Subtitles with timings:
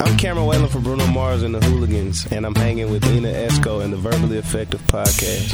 [0.00, 3.84] I'm Cameron Whalen from Bruno Mars and the Hooligans, and I'm hanging with Ina Esco
[3.84, 5.52] and the Verbally Effective Podcast.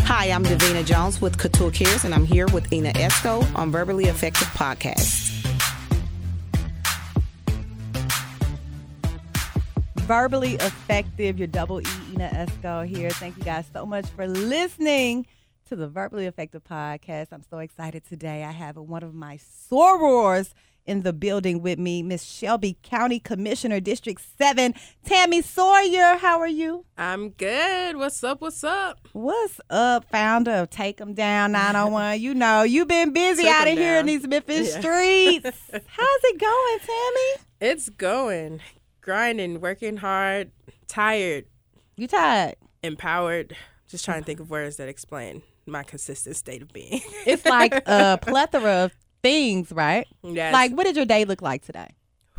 [0.00, 4.06] Hi, I'm Davina Jones with Couture Cares, and I'm here with Ina Esco on Verbally
[4.06, 5.33] Effective Podcast.
[10.06, 13.08] Verbally Effective, your double E, Ina Esco here.
[13.10, 15.26] Thank you guys so much for listening
[15.68, 17.28] to the Verbally Effective Podcast.
[17.32, 18.44] I'm so excited today.
[18.44, 20.52] I have one of my sorors
[20.84, 24.74] in the building with me, Miss Shelby County Commissioner, District 7,
[25.06, 26.18] Tami Sawyer.
[26.18, 26.84] How are you?
[26.98, 27.96] I'm good.
[27.96, 28.42] What's up?
[28.42, 29.08] What's up?
[29.14, 32.20] What's up, founder of Take 'em Down 901?
[32.20, 34.80] you know, you've been busy Took out of here in these Memphis Yeah.
[34.80, 35.60] streets.
[35.72, 37.44] How's it going, Tami?
[37.60, 38.60] It's going.
[39.04, 40.50] Grinding, working hard,
[40.88, 41.44] tired,
[41.96, 42.56] You tired?
[42.82, 43.54] empowered.
[43.86, 47.02] Just trying to think of words that explain my consistent state of being.
[47.26, 50.06] It's like a plethora of things, right?
[50.22, 50.54] yes.
[50.54, 51.88] Like, what did your day look like today?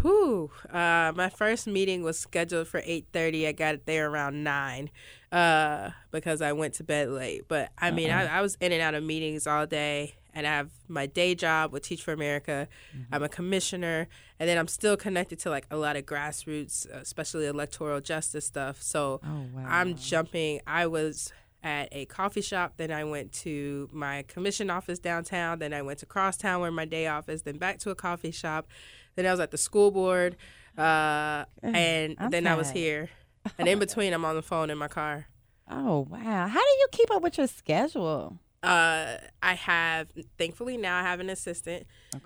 [0.02, 0.50] Whew.
[0.72, 3.48] Uh, my first meeting was scheduled for 8.30.
[3.48, 4.90] I got there around 9
[5.32, 7.44] uh, because I went to bed late.
[7.48, 10.16] But, I mean, I, I was in and out of meetings all day.
[10.36, 12.68] And I have my day job with Teach for America.
[13.12, 14.08] I'm a commissioner.
[14.38, 18.82] And then I'm still connected to, like, a lot of grassroots, especially electoral justice stuff.
[18.82, 19.22] So
[19.66, 20.60] I'm jumping.
[20.68, 21.32] I was
[21.64, 22.74] at a coffee shop.
[22.78, 25.60] Then I went to my commission office downtown.
[25.60, 27.44] Then I went to Crosstown where my day office.
[27.44, 28.68] Then back to a coffee shop.
[29.16, 30.36] Then I was at the school board.
[30.78, 33.10] Uh, and I'm then I was here.
[33.58, 35.28] And in between, I'm on the phone in my car.
[35.72, 36.48] Oh, wow.
[36.48, 38.38] How do you keep up with your schedule?
[38.66, 41.86] Uh, I have, thankfully, now I have an assistant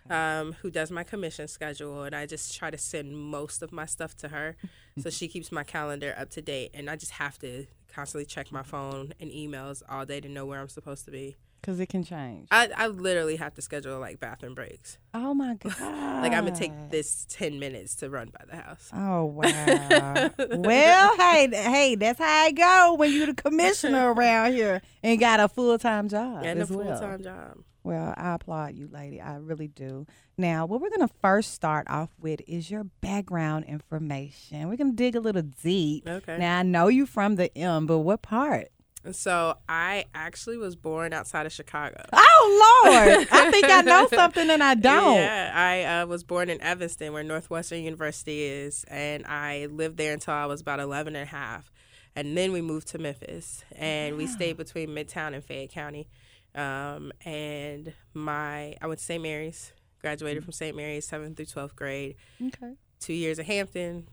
[0.09, 3.85] um, who does my commission schedule, and I just try to send most of my
[3.85, 4.55] stuff to her.
[4.99, 8.51] so she keeps my calendar up to date, and I just have to constantly check
[8.51, 11.35] my phone and emails all day to know where I'm supposed to be.
[11.61, 12.47] Because it can change.
[12.51, 14.97] I, I literally have to schedule like bathroom breaks.
[15.13, 15.79] oh, my God.
[16.21, 18.89] Like I'm gonna take this ten minutes to run by the house.
[18.93, 20.29] Oh wow!
[20.49, 25.39] well, hey, hey, that's how I go when you're the commissioner around here and got
[25.39, 26.99] a full time job And a full well.
[26.99, 27.57] time job.
[27.83, 29.21] Well, I applaud you, lady.
[29.21, 30.05] I really do.
[30.37, 34.67] Now, what we're gonna first start off with is your background information.
[34.69, 36.07] We're gonna dig a little deep.
[36.07, 36.37] Okay.
[36.37, 38.67] Now, I know you from the M, but what part?
[39.03, 42.03] And so I actually was born outside of Chicago.
[42.11, 43.27] Oh Lord!
[43.31, 45.15] I think I know something and I don't.
[45.15, 50.13] Yeah, I uh, was born in Evanston, where Northwestern University is, and I lived there
[50.13, 51.71] until I was about 11 and a half.
[52.15, 56.09] And then we moved to Memphis, and we stayed between Midtown and Fayette County.
[56.53, 59.21] Um, and my I went to St.
[59.21, 59.71] Mary's,
[60.01, 60.75] graduated from St.
[60.75, 62.15] Mary's, seventh through 12th grade.
[62.41, 62.73] Okay.
[62.99, 64.07] Two years at Hampton,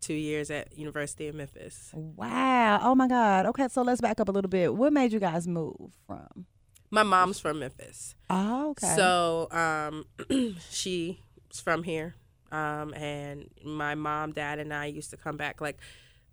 [0.00, 1.90] two years at University of Memphis.
[1.92, 2.80] Wow.
[2.82, 3.46] Oh my God.
[3.46, 4.74] Okay, so let's back up a little bit.
[4.74, 6.46] What made you guys move from?
[6.90, 8.14] My mom's from Memphis.
[8.28, 8.94] Oh, okay.
[8.96, 10.06] So um,
[10.70, 11.16] she's
[11.62, 12.16] from here,
[12.50, 15.60] um, and my mom, dad, and I used to come back.
[15.60, 15.78] Like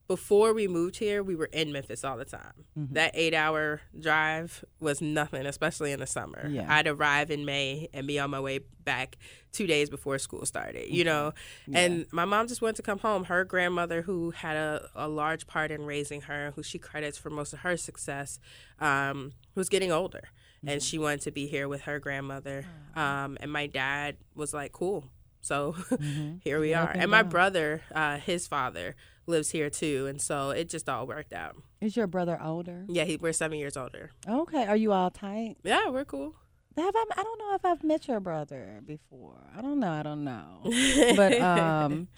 [0.07, 2.65] before we moved here, we were in Memphis all the time.
[2.77, 2.93] Mm-hmm.
[2.93, 6.47] That eight-hour drive was nothing, especially in the summer.
[6.47, 6.65] Yeah.
[6.67, 9.17] I'd arrive in May and be on my way back
[9.51, 10.89] two days before school started.
[10.89, 11.33] You know,
[11.73, 13.25] and my mom just wanted to come home.
[13.25, 17.29] Her grandmother, who had a, a large part in raising her, who she credits for
[17.29, 18.39] most of her success,
[18.79, 20.29] um, was getting older
[20.65, 22.65] and she wanted to be here with her grandmother.
[22.95, 25.05] Um, and my dad was like, "Cool."
[25.47, 25.75] So
[26.41, 26.91] here we are.
[26.93, 28.95] And my brother, uh, his father,
[29.27, 31.55] lives here too, and so it just all worked out.
[31.79, 32.85] Is your brother older?
[32.89, 34.11] Yeah, he, we're seven years older.
[34.27, 34.65] Okay.
[34.65, 35.55] Are you all tight?
[35.63, 36.35] Yeah, we're cool.
[36.75, 39.41] Have I, I don't know if I've met your brother before.
[39.57, 39.91] I don't know.
[39.91, 40.59] I don't know.
[41.15, 42.09] but um,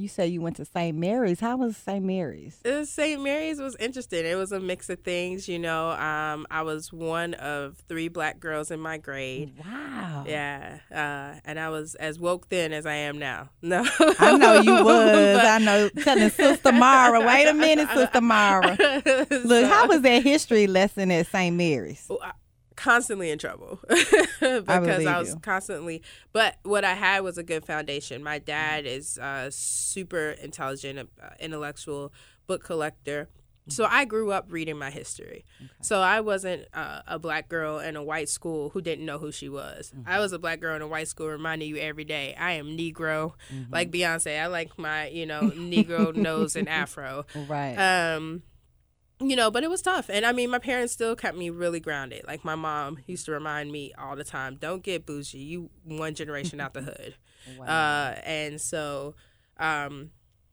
[0.00, 0.96] you say you went to St.
[0.96, 1.40] Mary's.
[1.40, 2.04] How was St.
[2.04, 2.58] Mary's?
[2.64, 3.22] Uh, St.
[3.22, 4.24] Mary's was interesting.
[4.26, 5.90] It was a mix of things, you know.
[5.90, 9.52] Um, I was one of three black girls in my grade.
[9.64, 10.24] Wow.
[10.26, 13.50] Yeah, uh, and I was as woke then as I am now.
[13.62, 13.84] No,
[14.18, 15.36] I know you was.
[15.36, 15.88] But- I know.
[16.02, 17.20] Telling Sister Mara.
[17.24, 18.76] Wait a minute, Sister Mara.
[19.30, 21.54] Look, how was that history lesson at St.
[21.54, 22.10] Mary's?
[22.80, 23.80] I- constantly in trouble.
[24.40, 25.40] Because I, believe was you.
[25.40, 28.22] constantly but what i had was a good foundation.
[28.22, 32.12] My dad is uh, super intelligent uh, intellectual
[32.46, 33.28] book collector.
[33.68, 35.44] So i grew up reading my history.
[35.82, 39.30] So i wasn't uh, a black girl in a white school who didn't know who
[39.30, 39.92] she was.
[40.06, 42.76] I was a black girl in a white school reminding you every day i am
[42.78, 43.34] negro.
[43.70, 47.26] Like beyonce i like my you know negro nose and afro.
[47.46, 47.76] Right.
[47.76, 48.42] um
[49.20, 50.08] you know but it was tough.
[50.10, 52.24] And i mean my parents still kept me really grounded.
[52.26, 55.38] Like my mom used to remind me all the time don't get bougie.
[55.38, 57.14] You one generation out the hood.
[57.66, 59.14] Uh and so
[59.58, 60.10] um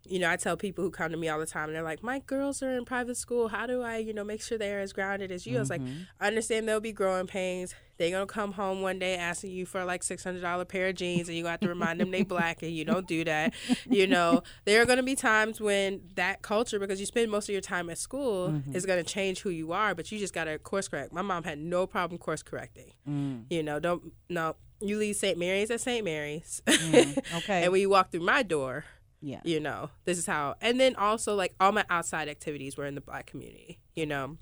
[0.09, 2.04] you know, I tell people who come to me all the time, and they're like,
[2.04, 3.48] "My girls are in private school.
[3.50, 5.81] How do I, you know, make sure they're as grounded as you?" I was like,
[5.81, 6.04] mm-hmm.
[6.19, 7.74] "I understand there'll be growing pains.
[7.98, 10.95] They're gonna come home one day asking you for like six hundred dollar pair of
[10.95, 13.54] jeans, and you have to remind them they black, and you don't do that.
[13.89, 17.54] You know, there are gonna be times when that culture, because you spend most of
[17.54, 18.75] your time at school, mm-hmm.
[18.75, 19.95] is gonna change who you are.
[19.95, 21.12] But you just gotta course correct.
[21.12, 22.94] My mom had no problem course correcting.
[23.09, 23.45] Mm.
[23.50, 24.56] You know, don't no.
[24.80, 25.39] You leave St.
[25.39, 26.06] Mary's at St.
[26.06, 27.63] Mary's, mm, Okay.
[27.63, 28.86] and when you walk through my door,
[29.21, 29.41] yeah.
[29.43, 32.95] you know this is how and then also like all my outside activities were in
[32.95, 34.37] the black community you know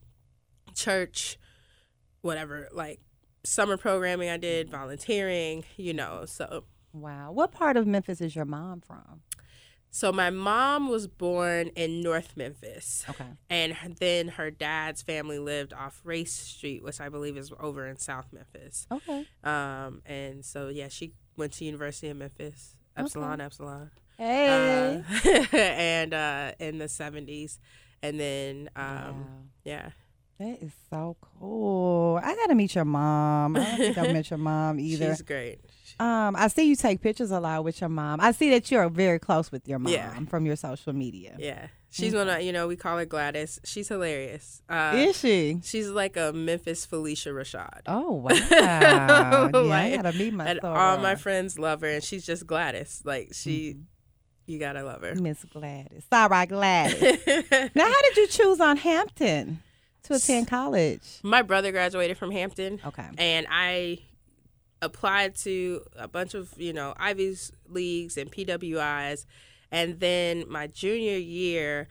[0.73, 1.37] church
[2.21, 2.99] whatever like
[3.43, 6.63] summer programming i did volunteering you know so
[6.93, 7.33] Wow.
[7.33, 9.21] What part of Memphis is your mom from?
[9.91, 13.25] so my mom was born in north memphis Okay.
[13.49, 17.95] and then her dad's family lived off race street which i believe is over in
[17.97, 19.25] south memphis Okay.
[19.43, 25.03] um and so yeah she went to university of memphis epsilon epsilon Hey.
[25.23, 27.57] uh, and uh, in the 70s
[28.01, 29.15] and then um, Wow.
[29.63, 29.89] yeah
[30.39, 32.19] That is so cool.
[32.23, 33.55] I gotta meet your mom.
[33.55, 35.11] I don't think I've met your mom either.
[35.13, 35.59] she's great
[35.99, 38.19] Um, I see you take pictures a lot with your mom.
[38.21, 40.13] I see that you're very close with your mom Yeah.
[40.25, 41.35] from your social media.
[41.39, 45.59] yeah she's one of you know we call her gladys she's hilarious uh, Is she?
[45.63, 49.49] she's like a memphis phylicia rashad Oh wow!
[49.63, 53.01] yeah, I gotta meet my and all my friends love her and she's just gladys
[53.05, 53.81] like she Mm-hmm.
[54.45, 56.03] You gotta love her Miss Gladys.
[56.11, 57.01] Sorry, Gladys.
[57.75, 59.61] now, how did you choose on Hampton
[60.03, 61.19] to attend college?
[61.23, 63.07] my brother graduated from hampton Okay.
[63.17, 63.99] and I
[64.81, 69.25] applied to a bunch of you know Ivy's leagues and PWIs,
[69.71, 71.87] and then my junior year,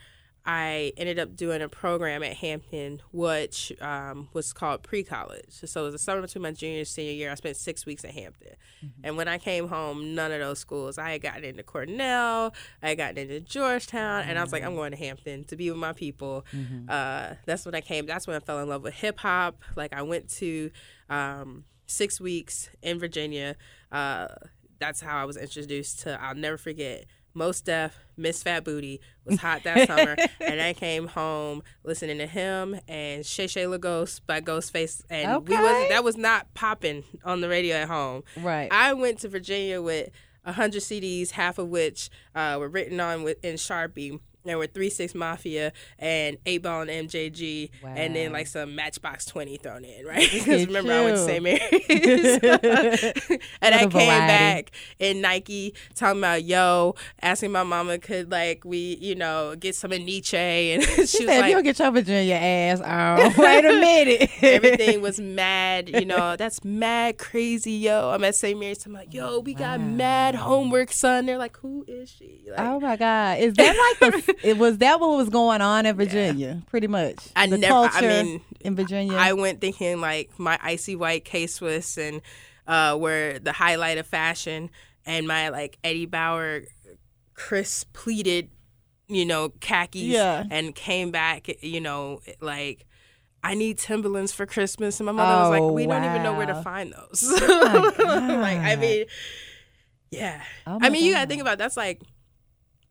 [0.47, 5.47] I ended up doing a program at Hampton, which um, was called pre-college.
[5.49, 7.31] So it was the summer between my junior and senior year.
[7.31, 8.55] I spent six weeks at Hampton,
[9.03, 10.99] and when I came home, none of those schools.
[10.99, 14.75] I had gotten into Cornell, I had gotten into Georgetown, and I was like, I'm
[14.75, 16.45] going to Hampton to be with my people.
[16.91, 18.05] Uh, that's when I came.
[18.05, 19.63] That's when I fell in love with hip hop.
[19.77, 20.71] Like I went to
[21.09, 23.57] um, six weeks in Virginia.
[23.91, 24.29] Uh,
[24.79, 26.21] that's how I was introduced to.
[26.23, 27.07] I'll never forget.
[27.35, 32.27] Mos Def, Miss Fat Booty was hot that summer, and I came home listening to
[32.27, 35.63] him and Cherchez LaGhost by Ghostface, and we Okay.
[35.63, 38.23] was that was not popping on the radio at home.
[38.37, 38.69] Right.
[38.71, 40.11] I went to Virginia with
[40.47, 44.21] hundred CDs, half of which uh, were written on with in Sharpie.
[44.45, 49.25] There were Three Six Mafia and Eight Ball and MJG, and then like some Matchbox
[49.25, 50.29] Twenty thrown in, right?
[50.31, 51.29] Because remember I went to you.
[51.29, 51.43] St.
[51.43, 54.27] Mary's, and I came variety.
[54.27, 59.75] back in Nike talking about yo, asking my mama could like we you know get
[59.75, 63.33] some of Nietzsche, and she was Said, if you don't get your Virginia ass on,
[63.39, 64.31] wait a minute.
[64.43, 65.89] everything was mad.
[65.89, 68.11] You know, that's mad crazy, yo.
[68.11, 68.59] I'm at St.
[68.59, 68.85] Mary's.
[68.85, 71.27] I'm like, yo, we got mad homework, son.
[71.27, 72.43] They're like, who is she?
[72.51, 73.39] Like, Oh my God!
[73.39, 74.34] Is that like the?
[74.43, 76.63] it was that what was going on in Virginia?
[76.69, 77.17] Pretty much.
[77.37, 79.17] I the never- I culture mean, in Virginia.
[79.17, 82.21] I went thinking like my icy white K Swiss and
[82.67, 84.71] uh, were the highlight of fashion,
[85.07, 86.63] and my like Eddie Bauer
[87.35, 88.51] crisp pleated,
[89.09, 90.03] you know, khakis.
[90.03, 90.45] Yeah.
[90.51, 92.87] And came back, you know, like.
[93.47, 96.33] I need Timberlands for Christmas, and my mother was Oh, like, "We don't even know
[96.33, 97.37] where to find those." my
[98.39, 99.05] like, I mean,
[100.11, 100.41] yeah.
[100.67, 102.01] Oh I mean, you gotta think about that's like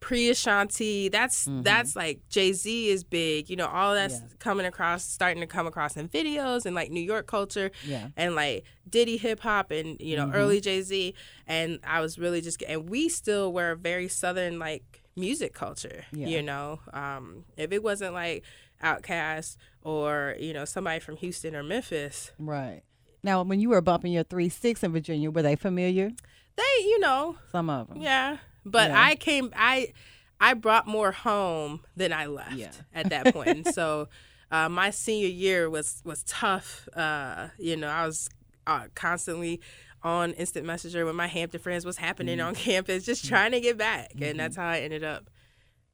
[0.04, 1.08] pre Ashanti.
[1.10, 1.62] That's Mm-hmm.
[1.64, 3.50] that's like Jay Z is big.
[3.50, 4.28] You know, all that's Yeah.
[4.40, 8.10] coming across, starting to come across in videos and like New York culture Yeah.
[8.18, 10.36] and like Diddy hip hop and you know Mm-hmm.
[10.36, 11.13] early Jay Z.
[11.48, 16.04] And I was really just and we still were a very southern like music culture.
[16.12, 16.27] Yeah.
[16.27, 18.44] You know, um, if it wasn't like
[18.84, 22.82] Outkast or you know somebody from Houston or Memphis, Right.
[23.25, 26.12] Now, when you were bumping your three six in Virginia, were they familiar?
[26.56, 28.01] they you know Some of them.
[28.01, 29.01] Yeah, but Yeah.
[29.03, 29.51] I came.
[29.55, 29.93] I
[30.39, 32.72] I brought more home than I left Yeah.
[32.93, 33.50] at that point.
[33.50, 34.10] And so
[34.51, 36.88] uh, my senior year was was tough.
[36.96, 38.29] Uh, you know, I was
[38.67, 39.62] uh, constantly
[40.03, 41.86] on instant messenger with my Hampton friends.
[41.86, 42.48] What's happening Mm-hmm.
[42.50, 43.05] on campus?
[43.05, 45.29] Just trying to get back, and that's how I ended up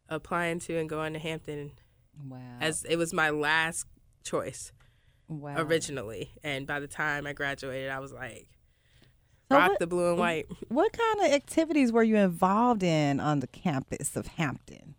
[0.08, 1.72] applying to and going to Hampton
[2.28, 2.40] Wow.
[2.60, 3.86] as it was my last
[4.24, 4.72] choice
[5.28, 5.56] wow.
[5.58, 6.32] originally.
[6.44, 8.50] And by the time I graduated, I was like,
[9.52, 10.48] So rock what- the blue and white.
[10.68, 14.96] What kind of activities were you involved in on the campus of Hampton?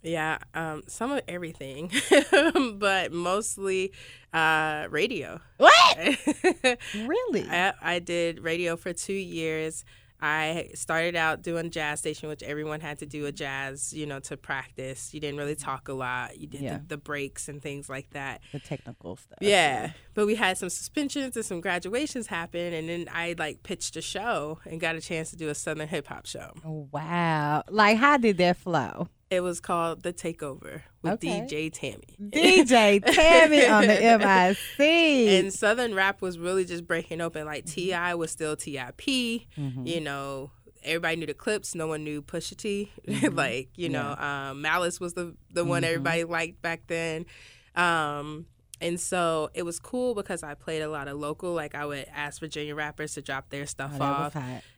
[0.00, 1.90] Yeah, um, some of everything,
[2.74, 3.92] but mostly
[4.32, 5.40] uh, radio.
[5.56, 5.74] What?
[6.94, 7.44] Really?
[7.50, 9.84] I, I did radio for two years.
[10.20, 14.18] I started out doing jazz station, which everyone had to do a jazz, you know,
[14.20, 15.14] to practice.
[15.14, 16.38] You didn't really talk a lot.
[16.38, 16.78] You did Yeah.
[16.78, 18.40] the, the breaks and things like that.
[18.52, 19.38] the technical stuff.
[19.40, 23.96] Yeah, but we had some suspensions and some graduations happen, and then I like pitched
[23.96, 26.52] a show and got a chance to do a southern hip hop show.
[26.64, 27.62] Oh, Wow.
[27.68, 29.08] Like, how did that flow?
[29.30, 31.40] It was called The Takeover with Okay.
[31.42, 32.16] DJ Tammy.
[32.18, 34.80] DJ Tammy on the MIC.
[35.44, 37.44] and Southern rap was really just breaking open.
[37.44, 37.74] Like Mm-hmm.
[37.74, 38.14] T.I.
[38.14, 39.02] was still Tip.
[39.06, 40.50] You know,
[40.82, 41.74] everybody knew the Clipse.
[41.74, 42.90] No one knew Pusha T.
[43.08, 43.36] Mm-hmm.
[43.36, 47.26] like you know, um, Malice was the the one everybody liked back then.
[47.74, 48.46] Um,
[48.80, 51.52] and so it was cool because I played a lot of local.
[51.52, 54.36] Like I would ask Virginia rappers to drop their stuff Oh, off.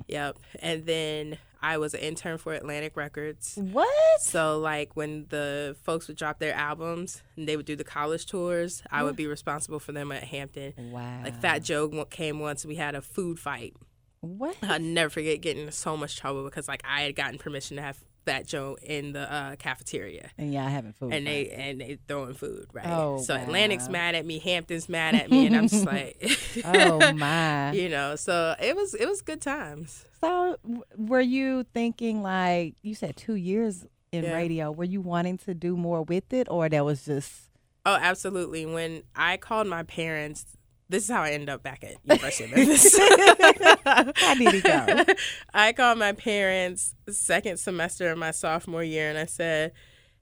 [0.08, 0.38] Yep.
[0.60, 3.58] And then I was an intern for Atlantic Records.
[3.60, 4.20] What?
[4.20, 8.26] So like when the folks would drop their albums and they would do the college
[8.26, 10.72] tours, I would be responsible for them at Hampton.
[10.76, 11.20] Wow.
[11.22, 13.74] Like Fat Joe came once, we had a food fight.
[14.20, 14.56] What?
[14.62, 17.82] I'll never forget getting in so much trouble because like I had gotten permission to
[17.82, 20.30] have Fat Joe in the uh, cafeteria.
[20.38, 21.12] And y'all having food.
[21.12, 22.86] And they and they throwing food, right?
[22.86, 26.16] Oh, so Atlantic's mad at me, Hampton's mad at me, and I'm just like,
[26.64, 27.72] Oh my.
[27.72, 28.16] you know.
[28.16, 30.04] So it was it was good times.
[30.20, 34.32] So w- were you thinking like you said two years in Yeah.
[34.34, 34.70] radio?
[34.70, 37.48] Were you wanting to do more with it, or that was just
[37.86, 38.66] Oh, absolutely.
[38.66, 40.44] When I called my parents,
[40.90, 42.98] this is how I end up back at University of Memphis.
[42.98, 45.14] how did it go?
[45.54, 49.72] I called my parents second semester of my sophomore year and I said,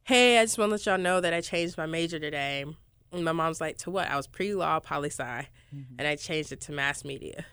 [0.04, 2.64] Hey, I just want to let y'all know that I changed my major today.
[3.12, 4.10] And my mom's like, To what?
[4.10, 5.94] I was pre law, poli sci, mm-hmm.
[5.98, 7.46] and I changed it to mass media.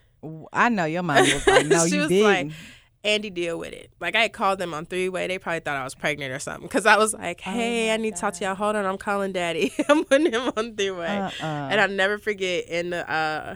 [0.51, 2.51] I know your mom was like, "No, she you was didn't." like,
[3.05, 3.91] Andy, deal with it.
[3.99, 5.27] Like, I had called them on three way.
[5.27, 6.63] They probably thought I was pregnant or something.
[6.67, 8.55] Because I was like, Oh Hey, I need to talk to y'all.
[8.55, 8.85] Hold on.
[8.85, 9.71] I'm calling daddy.
[9.89, 11.07] I'm putting him on three way.
[11.07, 11.43] Uh-uh.
[11.45, 13.55] And I'll never forget in the uh,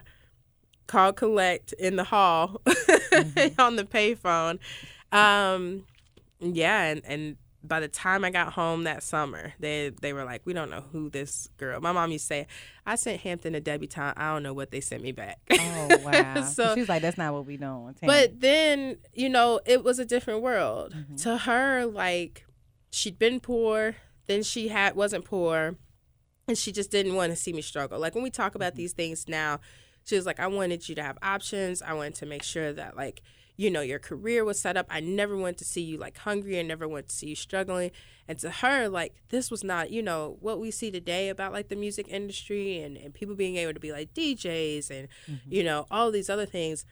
[0.87, 2.61] call collect in the hall
[3.09, 3.59] Mm-hmm.
[3.59, 4.59] on the payphone.
[5.11, 5.83] Um,
[6.39, 10.41] yeah, and, and by the time I got home that summer, they they were like,
[10.45, 12.47] "We don't know who this girl." My mom used to say,
[12.85, 14.17] "I sent Hampton a debutante.
[14.17, 16.43] I don't know what they sent me back." Oh wow!
[16.43, 19.99] So- she was like, "That's not what we know." But then, you know, it was
[19.99, 20.93] a different world.
[20.93, 21.15] Mm-hmm.
[21.17, 22.45] To her, like
[22.91, 23.95] she'd been poor,
[24.27, 25.75] then she had wasn't poor,
[26.47, 27.99] and she just didn't want to see me struggle.
[27.99, 28.55] Like when we talk Mm-hmm.
[28.61, 29.59] about these things now,
[30.05, 31.81] she was like, I wanted you to have options.
[31.81, 33.21] I wanted to make sure that like
[33.63, 34.85] you know your career was set up.
[34.89, 36.57] I never wanted to see you like hungry.
[36.59, 37.91] I never wanted to see you struggling.
[38.27, 41.67] And to her, like this was not, you know, what we see today about like
[41.67, 45.51] the music industry and, and people being able to be like DJs and Mm-hmm.
[45.55, 46.85] you know all these other things.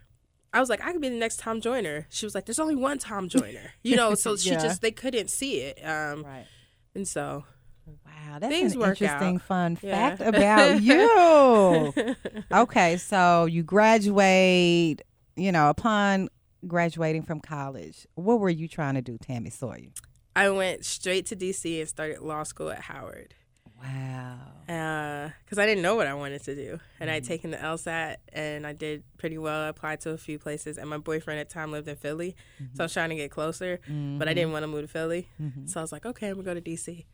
[0.54, 2.08] I was like, I could be the next Tom Joyner.
[2.10, 4.14] She was like, There's only one Tom Joyner, you know.
[4.16, 6.46] So she just they couldn't see it, um, right.
[6.96, 7.46] and so
[8.06, 9.42] Wow, that's Things an interesting out.
[9.44, 10.18] fun Yeah.
[10.18, 11.94] fact about you.
[12.52, 15.02] okay, so you graduate,
[15.38, 16.28] you know, upon
[16.66, 19.92] graduating from college, what were you trying to do, Tami Sawyer?
[20.36, 23.34] I went straight to DC and started law school at Howard.
[23.82, 24.38] Wow.
[24.68, 26.80] Uh, because I didn't know what I wanted to do.
[27.00, 27.28] And I'd mm-hmm.
[27.28, 29.62] taken the LSAT and I did pretty well.
[29.62, 32.36] I applied to a few places, and my boyfriend at the time lived in Philly,
[32.62, 32.76] mm-hmm.
[32.76, 34.36] so I was trying to get closer, but I mm-hmm.
[34.36, 35.28] didn't want to move to Philly.
[35.66, 37.06] So I was like, okay, I'm gonna go to DC.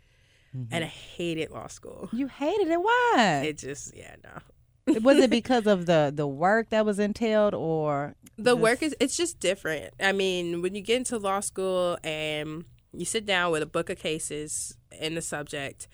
[0.71, 2.09] And I hated law school.
[2.11, 2.79] You hated it.
[2.79, 3.43] Why?
[3.47, 4.39] It just, yeah, no.
[4.87, 9.15] Was it because of the the work that was entailed, or The work is, it's
[9.17, 9.93] just different.
[9.99, 13.89] I mean, when you get into law school and you sit down with a book
[13.89, 15.87] of cases in the subject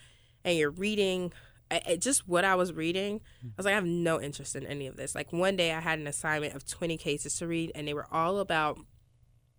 [0.44, 1.32] and you're reading
[1.72, 4.66] I, I- just what I was reading, I was like, I have no interest in
[4.66, 5.14] any of this.
[5.16, 8.08] Like one day I had an assignment of 20 cases to read, and they were
[8.12, 8.80] all about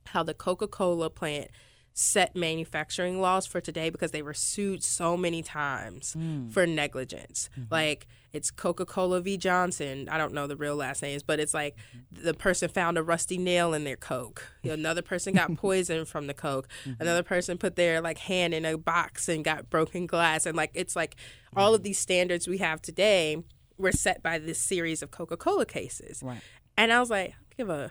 [0.06, 1.48] how the Coca Cola plant
[1.92, 6.48] set manufacturing laws for today because they were sued so many times hmm.
[6.48, 7.50] for negligence.
[7.52, 7.74] Mm-hmm.
[7.74, 9.36] Like it's Coca Cola v.
[9.36, 10.08] Johnson.
[10.08, 12.24] I don't know the real last names, but it's like mm-hmm.
[12.24, 14.44] the person found a rusty nail in their Coke.
[14.64, 16.68] Another person got poisoned from the Coke.
[16.84, 17.02] Mm-hmm.
[17.02, 20.46] Another person put their like hand in a box and got broken glass.
[20.46, 21.16] And like it's like
[21.56, 23.42] all of these standards we have today
[23.78, 26.22] were set by this series of Coca Cola cases.
[26.22, 26.40] Right.
[26.76, 27.90] And I was like, give a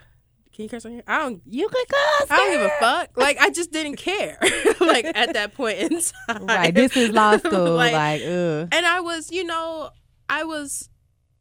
[0.60, 1.04] can you curse on here?
[1.08, 2.28] I don't you could cuss?
[2.30, 3.12] I don't give a fuck.
[3.16, 4.38] Like I just didn't care.
[4.82, 5.90] like at that point in
[6.28, 6.46] time.
[6.48, 6.76] Right.
[6.76, 7.76] This is law school.
[7.76, 8.68] Like, like, ugh.
[8.70, 9.92] and I was, you know,
[10.28, 10.90] I was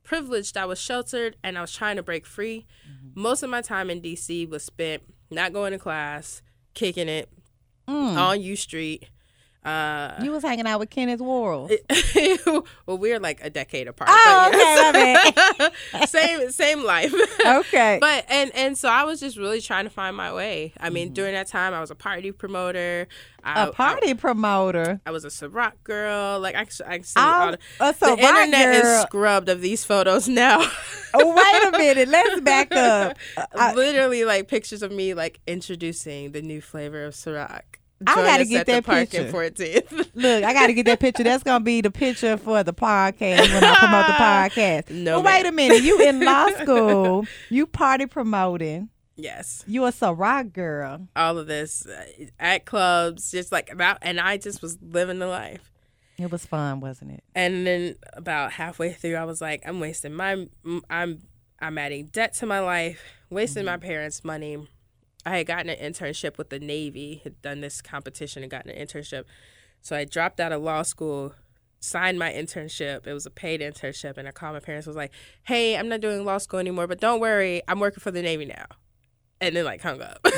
[0.04, 0.56] privileged.
[0.56, 2.64] I was sheltered and I was trying to break free.
[2.88, 3.20] Mm-hmm.
[3.20, 6.40] Most of my time in DC was spent not going to class,
[6.75, 7.28] kicking it
[7.88, 8.16] Mm.
[8.18, 9.08] on U Street.
[9.64, 11.68] Uh You was hanging out with Kenneth Worrell.
[12.86, 14.08] well, we're like a decade apart.
[14.12, 16.10] Oh, but okay, yes.
[16.10, 17.12] same same life.
[17.44, 17.98] okay.
[18.00, 20.72] but and and so I was just really trying to find my way.
[20.78, 20.94] I Mm-hmm.
[20.94, 23.08] mean, during that time, I was a party promoter.
[23.44, 25.00] I, a party promoter.
[25.04, 26.40] I, I was a Ciroc girl.
[26.40, 30.60] Like I, I see all I'm the, the internet is scrubbed of these photos now.
[31.14, 32.08] oh, wait a minute.
[32.08, 33.16] Let's back up.
[33.54, 37.62] I, Literally, like pictures of me like introducing the new flavor of Ciroc.
[38.07, 39.26] I gotta get that picture.
[39.26, 40.11] in 14th.
[40.14, 41.25] look, I got to get that picture.
[41.25, 44.12] That's gonna be the picture for the podcast when I promote the
[44.90, 44.90] podcast.
[44.90, 45.83] No, But wait a minute.
[45.83, 47.26] You in law school?
[47.50, 48.88] You party promoting?
[49.17, 49.64] Yes.
[49.67, 51.09] You a Ciroc girl.
[51.17, 52.05] All of this uh,
[52.38, 55.73] at clubs, just like about, and I just was living the life.
[56.19, 57.25] It was fun, wasn't it?
[57.35, 60.47] And then about halfway through, I was like, I'm wasting my,
[60.88, 61.23] I'm,
[61.61, 63.00] I'm adding debt to my life,
[63.31, 64.59] wasting my parents' money.
[65.28, 68.78] I had gotten an internship with the Navy, had done this competition and gotten an
[68.87, 69.25] internship.
[69.82, 71.35] So I dropped out of law school,
[71.80, 73.06] signed my internship.
[73.06, 74.87] It was a paid internship, and I called my parents.
[74.87, 75.12] Was like,
[75.44, 78.47] "Hey, I'm not doing law school anymore, but don't worry, I'm working for the Navy
[78.47, 78.66] now."
[79.40, 80.25] And then like hung up.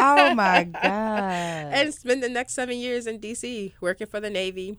[0.00, 0.82] Oh my god!
[0.82, 3.74] and spent the next seven years in D.C.
[3.80, 4.78] working for the Navy.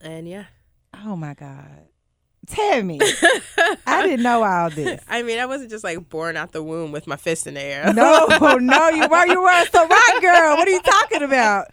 [0.00, 0.46] And yeah,
[1.04, 1.88] oh my god!
[2.48, 2.98] Tell me,
[3.86, 5.00] I didn't know all this.
[5.08, 7.60] I mean, I wasn't just like born out the womb with my fist in the
[7.60, 7.92] air.
[7.94, 8.26] No,
[8.60, 10.56] no, you were you were a Ciroc girl.
[10.56, 11.66] What are you talking about?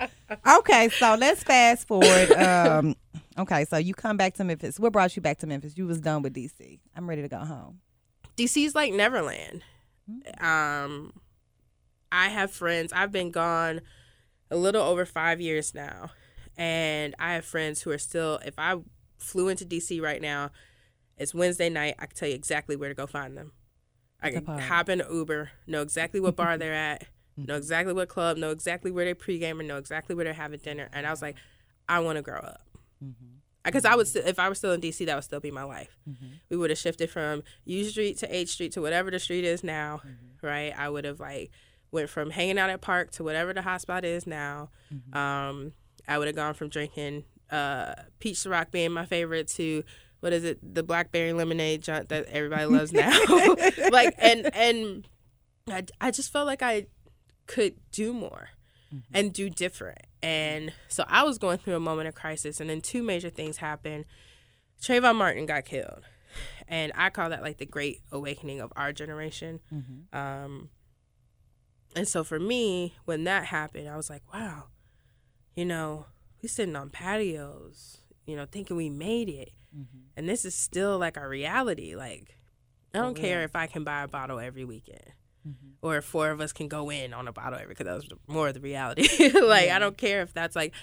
[0.59, 2.31] Okay, so let's fast forward.
[2.33, 2.95] Um,
[3.39, 4.79] okay, so you come back to Memphis.
[4.79, 5.75] What brought you back to Memphis?
[5.75, 6.79] You was done with DC.
[6.95, 7.79] I'm ready to go home.
[8.37, 9.63] DC's like Neverland.
[10.39, 11.13] Um,
[12.11, 12.93] I have friends.
[12.93, 13.81] I've been gone
[14.51, 16.11] a little over five years now,
[16.55, 18.39] and I have friends who are still.
[18.45, 18.77] If I
[19.19, 20.51] flew into DC right now,
[21.17, 21.95] it's Wednesday night.
[21.99, 23.51] I can tell you exactly where to go find them.
[24.21, 27.45] I can hop in an Uber, know exactly what bar they're at, mm-hmm.
[27.45, 30.59] know exactly what club, know exactly where they pregame, and know exactly where they're having
[30.59, 30.89] dinner.
[30.91, 31.35] And I was like,
[31.87, 32.61] I want to grow up.
[33.63, 34.19] Because I would, mm-hmm.
[34.19, 35.97] st- if I was still in DC, that would still be my life.
[36.49, 39.63] We would have shifted from U Street to H Street to whatever the street is
[39.63, 40.01] now,
[40.41, 40.73] right?
[40.77, 41.51] I would have like
[41.91, 44.69] went from hanging out at Park to whatever the hotspot is now.
[45.13, 45.73] Um,
[46.07, 49.83] I would have gone from drinking uh, peach Ciroc being my favorite to
[50.19, 53.17] what is it, the blackberry lemonade junk that everybody loves now.
[53.91, 55.07] like and and
[55.67, 56.87] I, I just felt like I
[57.47, 58.49] could do more
[59.13, 59.99] and do different.
[60.21, 63.57] And so I was going through a moment of crisis, and then two major things
[63.57, 64.05] happened.
[64.81, 66.03] Trayvon Martin got killed,
[66.67, 69.59] and I call that like the great awakening of our generation.
[70.13, 70.69] Um,
[71.95, 74.65] and so for me, when that happened, I was like, wow,
[75.55, 76.05] you know,
[76.41, 79.97] we sitting on patios, you know, thinking we made it, mm-hmm.
[80.15, 81.95] and this is still like our reality.
[81.95, 82.37] Like,
[82.93, 85.13] I don't care if I can buy a bottle every weekend
[85.47, 85.67] mm-hmm.
[85.81, 88.07] or if four of us can go in on a bottle every because that was
[88.27, 89.07] more of the reality.
[89.41, 90.73] like I don't care if that's like,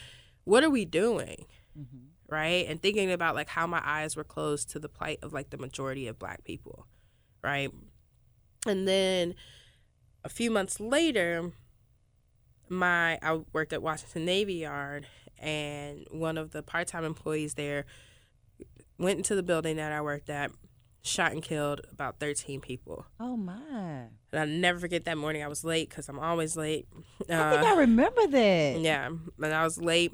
[0.44, 1.46] what are we doing,
[1.78, 2.07] mm-hmm.
[2.28, 2.66] right?
[2.68, 5.59] And thinking about like how my eyes were closed to the plight of like the
[5.59, 6.87] majority of Black people,
[7.42, 7.70] right?
[8.66, 9.35] And then
[10.24, 11.52] a few months later,
[12.68, 15.07] my I worked at Washington Navy Yard,
[15.38, 17.85] and one of the part time employees there
[18.99, 20.51] went into the building that I worked at,
[21.03, 23.07] shot and killed about thirteen people.
[23.20, 24.09] Oh my!
[24.33, 25.42] And I'll never forget that morning.
[25.42, 26.87] I was late because I'm always late.
[27.29, 28.81] I think Uh, I remember that.
[28.81, 30.12] yeah, and I was late,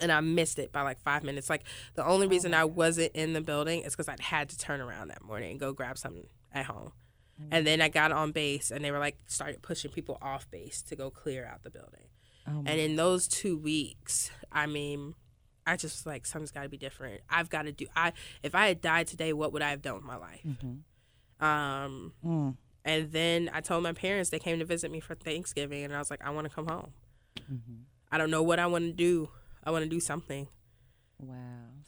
[0.00, 1.48] and I missed it by like five minutes.
[1.50, 1.64] Like
[1.94, 5.08] the only reason I wasn't in the building is because I'd had to turn around
[5.08, 6.92] that morning and go grab something at home.
[7.52, 10.82] And then I got on base, and they were like started pushing people off base
[10.82, 12.08] to go clear out the building.
[12.50, 15.14] Oh And in those two weeks, I mean,
[15.66, 17.20] I just was like something's got to be different.
[17.28, 17.86] I've got to do.
[17.94, 20.40] I if I had died today, what would I have done with my life?
[21.40, 22.56] Um, Mm.
[22.84, 25.98] and then I told my parents they came to visit me for Thanksgiving, and I
[25.98, 26.90] was like, I want to come home.
[28.10, 29.28] I don't know what I want to do.
[29.64, 30.48] I want to do something.
[31.20, 31.34] Wow.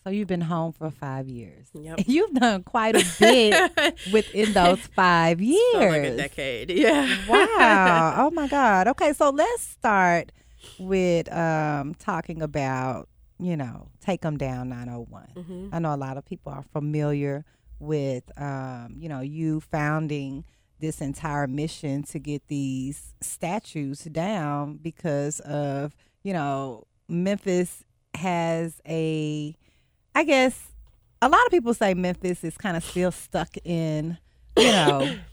[0.04, 1.68] So you've been home for five years.
[1.74, 2.00] Yep.
[2.06, 6.16] You've done quite a bit within those five Felt like a years.
[6.16, 6.70] decade.
[6.84, 7.16] Yeah.
[7.28, 8.14] wow.
[8.26, 8.88] Oh my God.
[8.88, 10.32] Okay, so let's start
[10.78, 15.28] with um, talking about, you know, take them Down 901.
[15.36, 15.68] Mhm.
[15.72, 17.44] I know a lot of people are familiar
[17.78, 20.44] with, um, you know, you founding
[20.80, 29.54] this entire mission to get these statues down because of, you know, Memphis has a,
[30.14, 30.72] I guess,
[31.22, 34.16] a lot of people say Memphis is kind of still stuck in,
[34.56, 35.16] you know,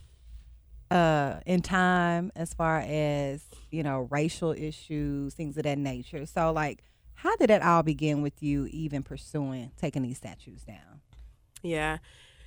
[0.90, 6.26] uh, in time as far as you know racial issues, things of that nature.
[6.26, 6.82] So, like,
[7.14, 11.00] how did it all begin with you even pursuing taking these statues down?
[11.62, 11.98] Yeah.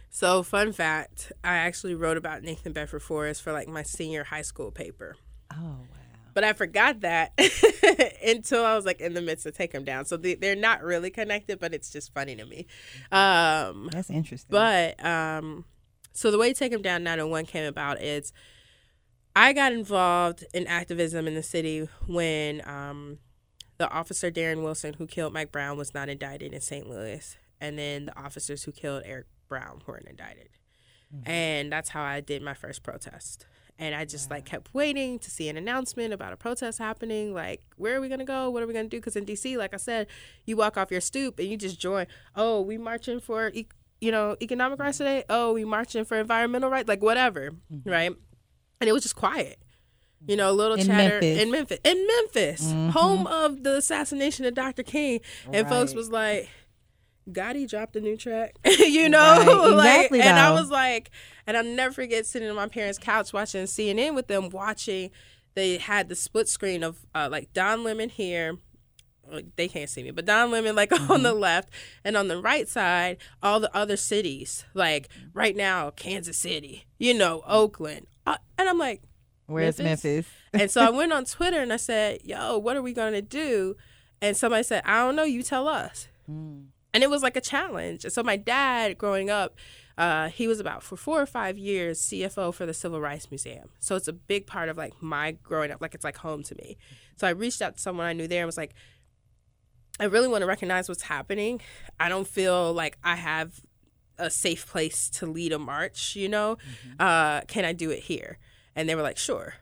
[0.10, 4.42] So, fun fact I actually wrote about Nathan Bedford Forrest for like my senior high
[4.42, 5.16] school paper.
[5.52, 6.02] Oh wow.
[6.34, 7.34] But I forgot that
[8.26, 10.06] until I was like in the midst of taking them Down.
[10.06, 12.68] So they, they're not really connected, but it's just funny to me.
[13.12, 14.48] Um, That's interesting.
[14.50, 15.66] But um,
[16.14, 18.34] so the way Take 'em Down 901 came about is
[19.36, 23.20] I got involved in activism in the city when um,
[23.78, 26.88] the officer Darren Wilson, who killed Mike Brown, was not indicted in St.
[26.90, 30.50] Louis, and then the officers who killed Eric Brown weren't indicted,
[31.26, 33.46] and that's how I did my first protest.
[33.80, 37.34] And I just like kept waiting to see an announcement about a protest happening.
[37.34, 38.50] Like, where are we gonna go?
[38.50, 38.98] What are we gonna do?
[38.98, 40.06] Because in DC, like I said,
[40.46, 42.06] you walk off your stoop and you just join.
[42.36, 43.68] Oh, we marching for e-
[44.02, 45.24] you know economic rights today.
[45.30, 46.90] Oh, we marching for environmental rights.
[46.90, 47.52] Like whatever,
[47.86, 48.12] right?
[48.82, 49.60] and it was just quiet.
[50.28, 51.42] You know, a little In chatter Memphis.
[51.42, 54.84] in Memphis, in Memphis, home of the assassination of Dr.
[54.84, 55.20] King,
[55.52, 56.48] and folks was like,
[57.30, 61.10] Gotti dropped a new track, you know, Right, like, exactly, and I was like,
[61.48, 65.10] and I'll never forget sitting on my parents' couch watching CNN with them, watching.
[65.56, 68.58] They had the split screen of uh, like Don Lemon here.
[69.56, 71.24] They can't see me, but Don Lemon like on Mm-hmm.
[71.24, 71.70] the left,
[72.04, 74.66] and on the right side, all the other cities.
[74.74, 79.02] Like right now, Kansas City, you know, Oakland, uh, and I'm like,
[79.48, 80.04] Where's Memphis?
[80.04, 80.32] Memphis?
[80.54, 83.76] and so I went on Twitter and I said, "Yo, what are we gonna do?"
[84.22, 85.24] And somebody said, "I don't know.
[85.24, 86.08] You tell us."
[86.94, 88.04] And it was like a challenge.
[88.06, 89.56] And so my dad, growing up,
[89.98, 93.70] uh, he was about for four or five years CFO for the Civil Rights Museum.
[93.80, 95.82] So it's a big part of like my growing up.
[95.82, 96.78] Like it's like home to me.
[97.18, 98.74] So I reached out to someone I knew there and was like,
[100.00, 101.62] "I really want to recognize what's happening.
[102.00, 103.62] I don't feel like I have."
[104.18, 106.56] a safe place to lead a march you know
[107.00, 108.38] uh, can i do it here
[108.76, 109.56] and they were like sure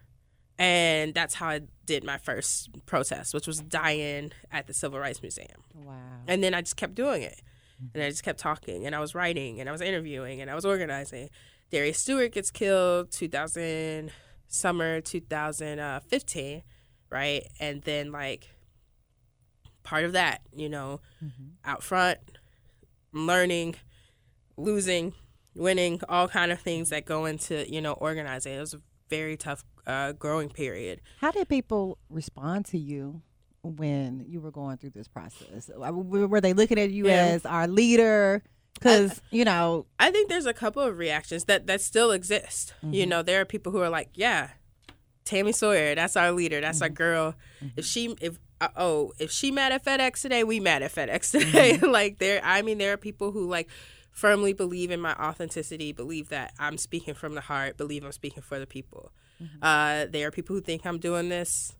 [0.60, 5.22] and that's how I did my first protest, which was die-in at the Civil Rights
[5.22, 5.64] Museum.
[5.74, 5.96] Wow.
[6.28, 7.42] And then I just kept doing it,
[7.94, 10.56] and I just kept talking, and I was writing, and I was interviewing, and I
[10.56, 11.30] was organizing.
[11.72, 14.12] Darius Stewart gets killed 2000
[14.48, 16.64] summer 2015,
[17.10, 17.48] right?
[17.62, 18.50] And then like
[19.84, 21.00] part of that, you know,
[21.66, 22.20] out front,
[23.12, 23.76] learning,
[24.58, 25.14] losing,
[25.56, 28.54] winning, all kind of things that go into you know organizing.
[28.54, 31.02] It was a very tough uh, growing period.
[31.20, 33.22] How did people respond to you
[33.64, 35.70] when you were going through this process?
[35.70, 37.14] Uh, Were they looking at you Yeah.
[37.26, 38.44] as our leader?
[38.76, 42.74] Because you know, I think there's a couple of reactions that that still exist.
[42.84, 44.52] You know, there are people who are like, "Yeah,
[45.30, 47.36] Tami Sawyer, that's our leader, that's our girl.
[47.76, 51.32] If she if uh, oh, if she mad at FedEx today, we mad at FedEx
[51.32, 53.70] today." like there I mean there are people who like
[54.12, 58.44] firmly believe in my authenticity, believe that I'm speaking from the heart, believe I'm speaking
[58.44, 59.12] for the people.
[59.62, 61.76] Uh there are people who think I'm doing this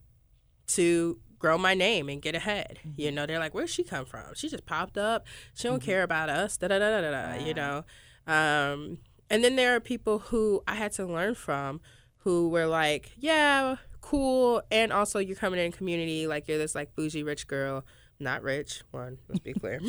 [0.68, 2.78] to grow my name and get ahead.
[2.96, 4.34] You know, they're like, "Where'd she come from?
[4.34, 5.26] She just popped up.
[5.54, 7.44] She don't care about us." Da da da da da.
[7.44, 7.84] You know,
[8.26, 11.80] um, and then there are people who I had to learn from,
[12.20, 16.94] who were like, "Yeah, cool," and also you're coming in community like you're this like
[16.94, 17.84] bougie rich girl,
[18.18, 18.82] not rich.
[18.90, 19.80] One, let's be clear.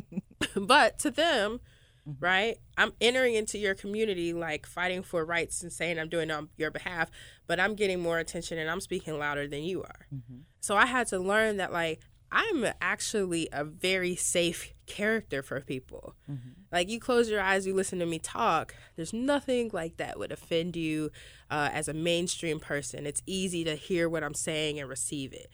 [0.56, 1.60] but to them.
[2.08, 2.24] Mm-hmm.
[2.24, 6.32] Right, I'm entering into your community like fighting for rights and saying I'm doing it
[6.32, 7.12] on your behalf,
[7.46, 10.06] but I'm getting more attention and I'm speaking louder than you are.
[10.12, 10.38] Mm-hmm.
[10.58, 12.00] So I had to learn that like
[12.32, 16.14] I'm actually a very safe character for people.
[16.72, 18.74] Like you close your eyes, you listen to me talk.
[18.96, 21.10] There's nothing like that would offend you
[21.50, 23.06] uh, as a mainstream person.
[23.06, 25.50] It's easy to hear what I'm saying and receive it.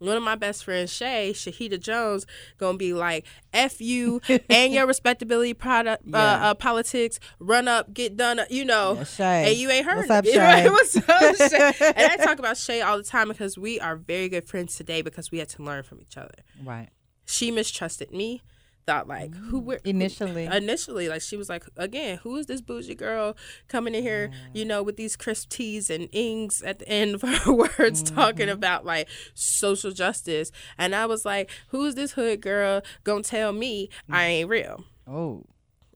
[0.00, 2.24] One of my best friends, Shay Shahida Jones,
[2.56, 6.50] gonna be like, "F you and your respectability product uh, Yeah.
[6.50, 7.20] uh, politics.
[7.38, 8.40] Run up, get done.
[8.48, 9.48] You know, Yeah, Shay.
[9.50, 10.32] and you ain't heard What's up, right?
[10.64, 10.70] Shay?
[10.70, 11.92] What's up, Shay?
[11.94, 15.02] and I talk about Shay all the time because we are very good friends today
[15.02, 16.32] because we had to learn from each other.
[16.64, 16.88] right?
[17.26, 18.42] She mistrusted me,
[18.90, 20.46] thought like, who were Initially.
[20.46, 23.36] initially like she was like, again, who is this bougie girl
[23.68, 27.22] coming in here, you know, with these crisp teas and ings at the end of
[27.22, 28.54] her words, talking mm-hmm.
[28.54, 33.90] about like social justice, and I was like, who's this hood girl gonna tell me
[34.10, 34.82] I ain't real?
[35.06, 35.44] Oh,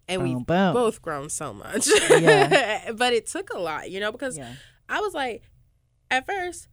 [0.08, 0.74] And Boom, we've boom.
[0.74, 1.88] both grown so much.
[2.10, 2.92] Yeah.
[2.96, 4.54] but it took a lot, you know, because yeah.
[4.88, 5.42] I was like,
[6.10, 6.68] at first,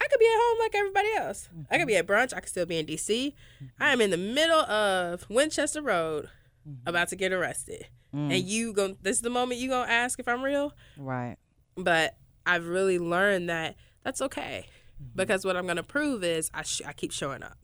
[0.00, 1.48] I could be at home like everybody else.
[1.70, 2.34] I could be at brunch.
[2.34, 3.32] I could still be in DC.
[3.80, 6.28] I am in the middle of Winchester Road,
[6.68, 6.88] mm-hmm.
[6.88, 7.86] about to get arrested.
[8.14, 8.34] Mm.
[8.34, 8.96] And you go.
[9.02, 10.72] This is the moment you gonna ask if I'm real.
[10.96, 11.36] Right.
[11.76, 14.66] But I've really learned that that's okay,
[15.02, 15.16] mm-hmm.
[15.16, 17.58] because what I'm gonna prove is I sh- I keep showing up.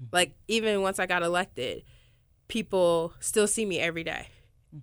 [0.00, 0.16] Mm-hmm.
[0.16, 1.84] Like even once I got elected,
[2.48, 4.28] people still see me every day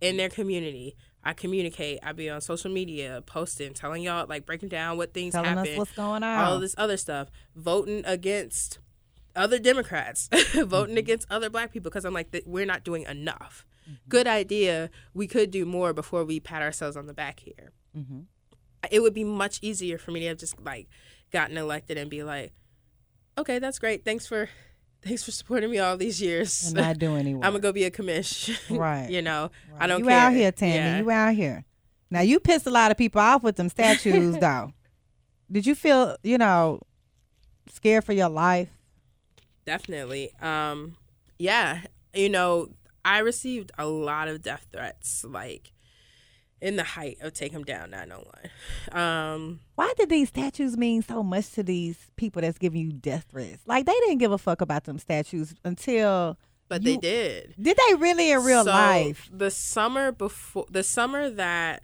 [0.01, 0.95] in their community.
[1.23, 1.99] I communicate.
[2.03, 5.77] I be on social media, posting, telling y'all, like breaking down what things Telling happen,
[5.77, 6.45] what's going on.
[6.45, 8.79] all this other stuff, voting against
[9.35, 10.97] other Democrats, voting mm-hmm.
[10.97, 13.65] against other Black people because I'm like, th- we're not doing enough.
[13.83, 14.09] Mm-hmm.
[14.09, 14.89] Good idea.
[15.13, 17.71] We could do more before we pat ourselves on the back here.
[17.97, 18.21] Mm-hmm.
[18.91, 20.87] It would be much easier for me to have just like
[21.31, 22.53] gotten elected and be like,
[23.37, 24.03] okay, that's great.
[24.03, 24.49] Thanks for.
[25.03, 26.67] Thanks for supporting me all these years.
[26.67, 28.57] and not doing any I'm gonna go be a commish.
[28.77, 29.09] Right.
[29.09, 30.05] you know, I don't care.
[30.05, 30.19] you care.
[30.19, 30.75] out here, Tami.
[30.75, 30.97] Yeah.
[30.99, 31.65] You out here.
[32.09, 34.71] Now you pissed a lot of people off with them statues, though.
[35.51, 36.79] Did you feel, you know,
[37.69, 38.69] scared for your life?
[39.65, 40.31] Definitely.
[40.41, 40.95] Um,
[41.37, 41.81] yeah,
[42.13, 42.69] you know,
[43.03, 45.72] I received a lot of death threats, like
[46.63, 48.97] in the height of Take 'em Down 901.
[48.97, 53.25] Um, Why did these statues mean so much to these people that's giving you death
[53.29, 53.61] threats?
[53.67, 56.37] Like they didn't give a fuck about them statues until.
[56.69, 57.53] but they did.
[57.61, 59.29] Did they really in real So, life?
[59.31, 61.83] The summer before, the summer that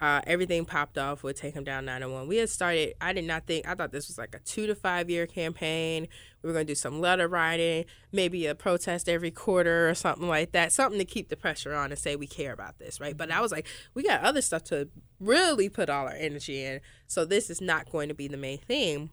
[0.00, 2.26] uh, everything popped off would take 'em down 901.
[2.26, 4.74] We had started, I did not think, I thought this was like a two to
[4.74, 6.08] five year campaign.
[6.42, 10.28] We were going to do some letter writing, maybe a protest every quarter or something
[10.28, 13.16] like that, something to keep the pressure on and say we care about this, right?
[13.16, 14.88] But I was like, we got other stuff to
[15.20, 16.80] really put all our energy in.
[17.06, 19.10] So this is not going to be the main thing.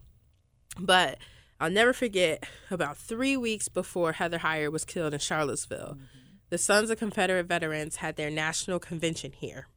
[0.78, 1.18] But
[1.60, 5.96] I'll never forget about three weeks before Heather Heyer was killed in Charlottesville,
[6.50, 9.68] the Sons of Confederate Veterans had their national convention here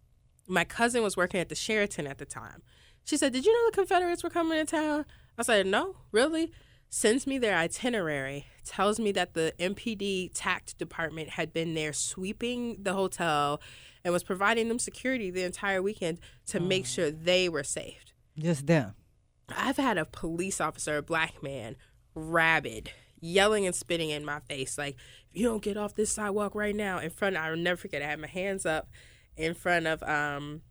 [0.48, 2.62] my cousin was working at the Sheraton at the time.
[3.04, 5.06] She said, Did you know the Confederates were coming to town?
[5.38, 6.52] I said, No, really?
[6.90, 12.78] Sends me their itinerary, tells me that the MPD TACT department had been there sweeping
[12.82, 13.60] the hotel
[14.04, 16.88] and was providing them security the entire weekend to make mm.
[16.88, 18.14] sure they were safe.
[18.38, 18.94] Just them.
[19.50, 21.76] I've had a police officer, a black man,
[22.14, 24.96] rabid, yelling and spitting in my face, like,
[25.32, 28.08] if you don't get off this sidewalk right now, in front, I'll never forget, I
[28.08, 28.88] had my hands up
[29.38, 30.62] in front of um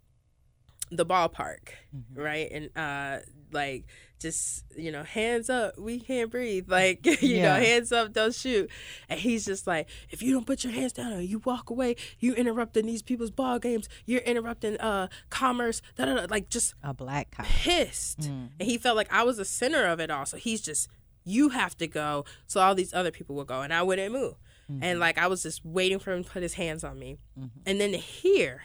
[0.91, 2.21] the ballpark, mm-hmm.
[2.21, 2.51] right?
[2.51, 3.87] And uh like
[4.25, 7.43] just you know hands up we can't breathe like you yeah.
[7.43, 8.71] know hands up don't shoot
[9.09, 11.95] and he's just like if you don't put your hands down and you walk away
[12.19, 16.27] you interrupting these people's ball games you're interrupting uh commerce da, da, da.
[16.31, 18.49] like just a black cop pissed mm.
[18.59, 20.89] and he felt like i was the center of it all so he's just
[21.25, 24.35] you have to go so all these other people will go and i wouldn't move
[24.71, 24.83] Mm-hmm.
[24.83, 27.19] And like I was just waiting for him to put his hands on me.
[27.39, 27.61] Mm-hmm.
[27.67, 28.63] And then to hear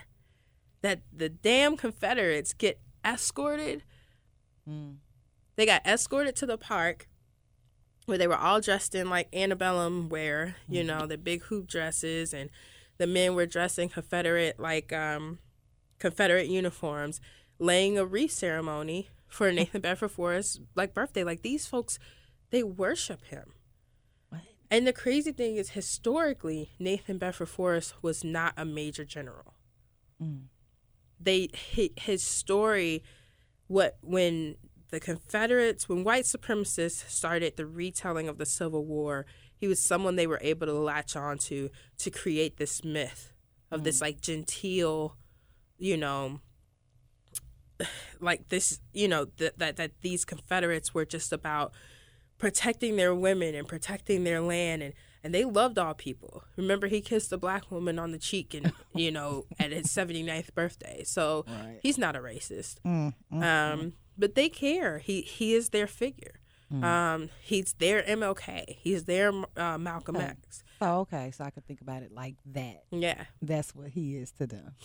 [0.82, 3.84] that the damn Confederates get escorted.
[4.70, 4.98] Mm.
[5.56, 7.08] They got escorted to the park
[8.06, 11.00] where they were all dressed in like antebellum wear, you mm-hmm.
[11.00, 12.50] know, the big hoop dresses and
[12.98, 15.40] the men were dressed in Confederate like um
[16.00, 17.20] Confederate uniforms,
[17.60, 21.24] laying a wreath ceremony for Nathan Bedford Forrest's like birthday.
[21.24, 22.00] Like these folks,
[22.52, 23.54] they worship him.
[24.72, 29.56] And the crazy thing is, historically, Nathan Bedford Forrest was not a major general.
[30.22, 30.44] Mm.
[31.20, 31.50] They
[31.98, 33.04] his story,
[33.68, 34.56] what when
[34.92, 40.16] the Confederates, when white supremacists started the retelling of the Civil War, he was someone
[40.16, 43.34] they were able to latch onto to create this myth
[43.72, 43.84] of mm.
[43.86, 45.18] this like genteel,
[45.78, 46.40] you know,
[48.20, 51.74] like this, you know, that that that these Confederates were just about
[52.40, 56.46] protecting their women and protecting their land and and they loved all people.
[56.56, 60.56] Remember he kissed a black woman on the cheek and you know at his 79th
[60.56, 61.04] birthday.
[61.04, 61.80] So right.
[61.84, 62.78] he's not a racist.
[62.86, 63.92] Mm, mm, um mm.
[64.18, 65.00] but they care.
[65.00, 66.40] He he is their figure.
[66.74, 66.84] Mm.
[66.84, 68.78] Um he's their MLK.
[68.80, 70.22] He's their uh, Malcolm oh.
[70.22, 70.64] X.
[70.82, 71.32] Oh, okay.
[71.32, 72.84] So I could think about it like that.
[72.92, 73.26] Yeah.
[73.42, 74.76] That's what he is to them.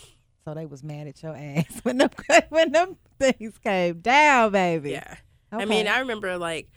[0.44, 2.10] So they was mad at your ass when them
[2.48, 4.90] when them things came down, baby.
[4.90, 5.16] Yeah.
[5.52, 5.62] Okay.
[5.62, 6.68] I mean, I remember like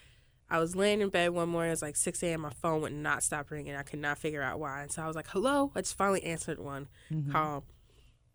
[0.50, 1.70] I was laying in bed one morning.
[1.70, 2.42] It was like 6 a.m.
[2.42, 3.76] My phone would not stop ringing.
[3.76, 4.82] I could not figure out why.
[4.82, 5.72] And so I was like, hello.
[5.76, 7.32] I just finally answered one mm-hmm.
[7.32, 7.66] call.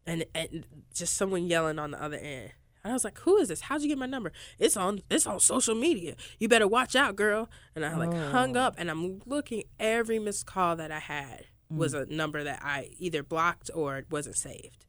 [0.07, 2.53] And, and just someone yelling on the other end.
[2.85, 3.63] And I was like, "Who is this?
[3.63, 4.33] How'd you get my number?
[4.59, 6.17] It's on it's on social media.
[6.39, 8.31] You better watch out, girl." And I like oh.
[8.31, 11.77] hung up, and I'm looking every missed call that I had mm.
[11.77, 14.87] was a number that I either blocked or wasn't saved.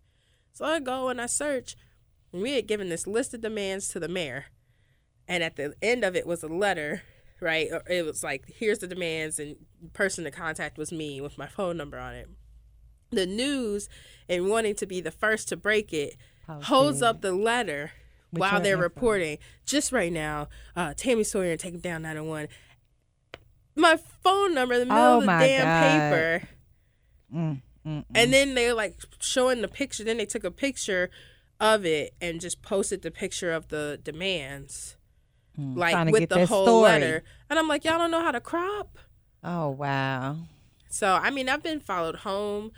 [0.53, 1.75] So I go and I search.
[2.31, 4.45] And we had given this list of demands to the mayor,
[5.27, 7.03] and at the end of it was a letter
[7.43, 7.69] right?
[7.87, 9.55] It was like, here's the demands, and
[9.93, 12.29] person to contact was me with my phone number on it.
[13.11, 13.89] The news
[14.27, 16.15] and wanting to be the first to break it
[16.47, 17.91] holds up the letter
[18.31, 19.37] Which while they're reporting.
[19.65, 22.47] Just right now, uh, Tami Sawyer and Take 'em Down 901.
[23.75, 26.41] My phone number in the middle oh of the damn God.
[26.41, 26.47] paper.
[27.33, 28.05] Mm, mm, mm.
[28.13, 30.03] And then they're like showing the picture.
[30.03, 31.09] Then they took a picture
[31.59, 34.97] of it and just posted the picture of the demands.
[35.59, 36.91] Mm, like with the whole story.
[36.91, 37.23] letter.
[37.49, 38.97] And I'm like, y'all don't know how to crop?
[39.43, 40.37] Oh wow.
[40.89, 42.71] So I mean, I've been followed home.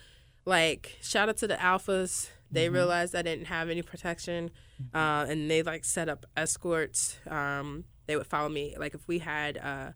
[0.46, 2.30] Like shout out to the alphas.
[2.52, 2.76] They mm-hmm.
[2.76, 4.96] realized I didn't have any protection, mm-hmm.
[4.96, 7.18] uh, and they like set up escorts.
[7.30, 8.76] Um, they would follow me.
[8.78, 9.92] Like if we had uh,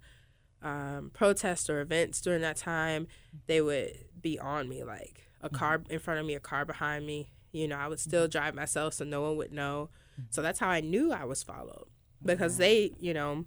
[0.65, 3.08] um, protests or events during that time,
[3.48, 4.84] they would be on me.
[4.84, 5.56] Like a mm-hmm.
[5.56, 7.32] car in front of me, a car behind me.
[7.52, 8.32] You know, I would still mm-hmm.
[8.32, 9.89] drive myself, so no one would know.
[10.13, 10.28] Mm-hmm.
[10.30, 11.88] So that's how I knew I was followed
[12.23, 13.45] because they, you know,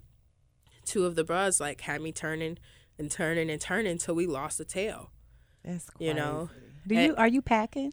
[0.84, 2.58] two of the bras like had me turning
[2.98, 5.10] and turning and turning until we lost the tail.
[5.64, 6.08] That's crazy.
[6.08, 6.50] You know.
[6.86, 7.92] Do you are you packing?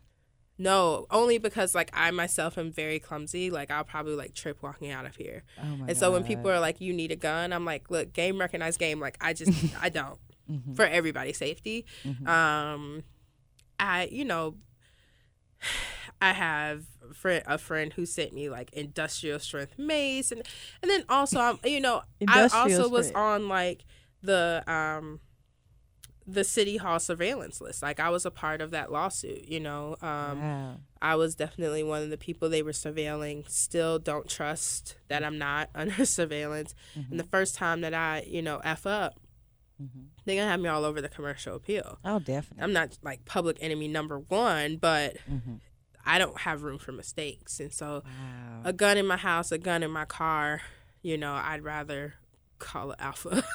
[0.57, 3.49] No, only because like I myself am very clumsy.
[3.49, 5.43] Like I'll probably like trip walking out of here.
[5.57, 5.97] Oh and God.
[5.97, 8.99] so when people are like, "You need a gun," I'm like, "Look, game recognized game."
[8.99, 10.19] Like I just I don't
[10.51, 10.73] mm-hmm.
[10.73, 11.85] for everybody's safety.
[12.03, 12.27] Mm-hmm.
[12.27, 13.03] Um,
[13.79, 14.55] I you know
[16.21, 20.43] I have friend a friend who sent me like industrial strength mace and
[20.81, 22.91] and then also I'm you know I also strength.
[22.91, 23.83] was on like
[24.21, 25.19] the um
[26.27, 27.81] the city hall surveillance list.
[27.81, 29.47] Like I was a part of that lawsuit.
[29.47, 30.75] You know, um, wow.
[31.01, 33.49] I was definitely one of the people they were surveilling.
[33.49, 36.75] Still don't trust that I'm not under surveillance.
[36.95, 37.11] Mm-hmm.
[37.11, 39.15] And the first time that I, you know, f up,
[39.81, 39.99] Mm-hmm.
[40.25, 41.99] they're gonna have me all over the commercial appeal.
[42.03, 42.61] Oh, definitely.
[42.65, 45.53] I'm not like public enemy number one, but Mm-hmm.
[46.09, 47.59] I don't have room for mistakes.
[47.59, 48.61] And so, Wow.
[48.65, 50.61] a gun in my house, a gun in my car,
[51.01, 52.15] you know, I'd rather
[52.57, 53.43] call it alpha.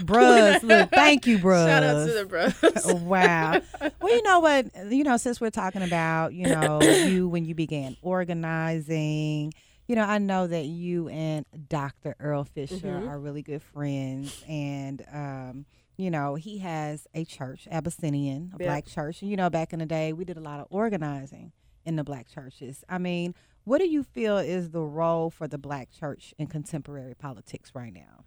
[0.00, 1.66] Bruh, look, thank you, bruh.
[1.66, 2.54] Shout out to the bros.
[2.84, 3.60] Oh, wow.
[3.80, 4.66] Well, you know what?
[4.90, 9.52] You know, since we're talking about, you know, you when you began organizing,
[9.86, 12.16] you know, I know that you and Dr.
[12.20, 13.08] Earl Fisher Mhm.
[13.08, 14.42] are really good friends.
[14.48, 18.68] And, um, you know, he has a church, Abyssinian, a Yeah.
[18.68, 19.22] black church.
[19.22, 21.52] And, you know, back in the day, we did a lot of organizing
[21.84, 22.84] in the black churches.
[22.88, 27.14] I mean, what do you feel is the role for the black church in contemporary
[27.14, 28.24] politics right now?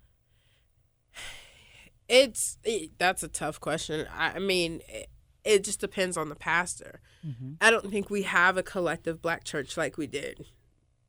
[2.08, 4.08] It's it, that's a tough question.
[4.12, 5.08] I, I mean, it,
[5.44, 7.02] it just depends on the pastor.
[7.26, 7.54] Mm-hmm.
[7.62, 10.46] I don't think we have a collective black church like we did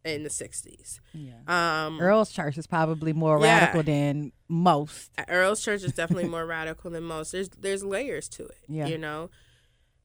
[0.04, 1.00] in the '60s.
[1.12, 1.34] Yeah.
[1.86, 3.58] Um, Earl's church is probably more Yeah.
[3.60, 5.10] radical than most.
[5.28, 7.32] Earl's church is definitely more radical than most.
[7.32, 8.58] There's there's layers to it.
[8.68, 8.86] Yeah.
[8.86, 9.30] You know,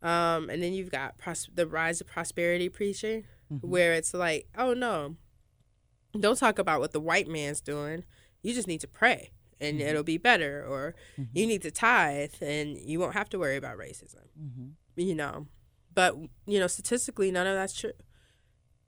[0.02, 3.68] um, and then you've got pros- the rise of prosperity preaching, Mm-hmm.
[3.70, 5.18] where it's like, oh no,
[6.20, 8.04] don't talk about what the white man's doing.
[8.42, 9.88] You just need to pray, and Mm-hmm.
[9.88, 10.66] it'll be better.
[10.68, 10.96] Or
[11.34, 14.26] you need to tithe, and you won't have to worry about racism.
[14.42, 15.00] Mm-hmm.
[15.00, 15.48] You know,
[15.94, 16.16] but
[16.48, 17.92] you know, statistically, none of that's true.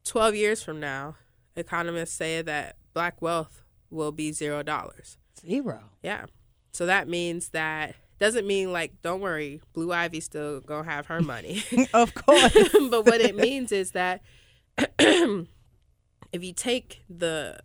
[0.07, 1.15] Twelve years from now,
[1.55, 5.17] economists say that black wealth will be zero dollars.
[5.39, 5.81] Zero.
[6.01, 6.25] Yeah.
[6.71, 11.21] So that means that doesn't mean like don't worry, Blue Ivy still gonna have her
[11.21, 11.63] money.
[11.93, 12.69] of course.
[12.89, 14.21] but what it means is that
[14.99, 15.47] if
[16.43, 17.59] you take the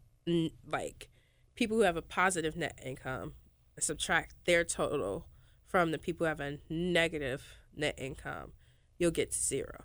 [0.69, 1.09] like
[1.55, 3.35] people who have a positive net income,
[3.77, 5.27] and subtract their total
[5.67, 8.53] from the people who have a negative net income,
[8.99, 9.85] you'll get to zero.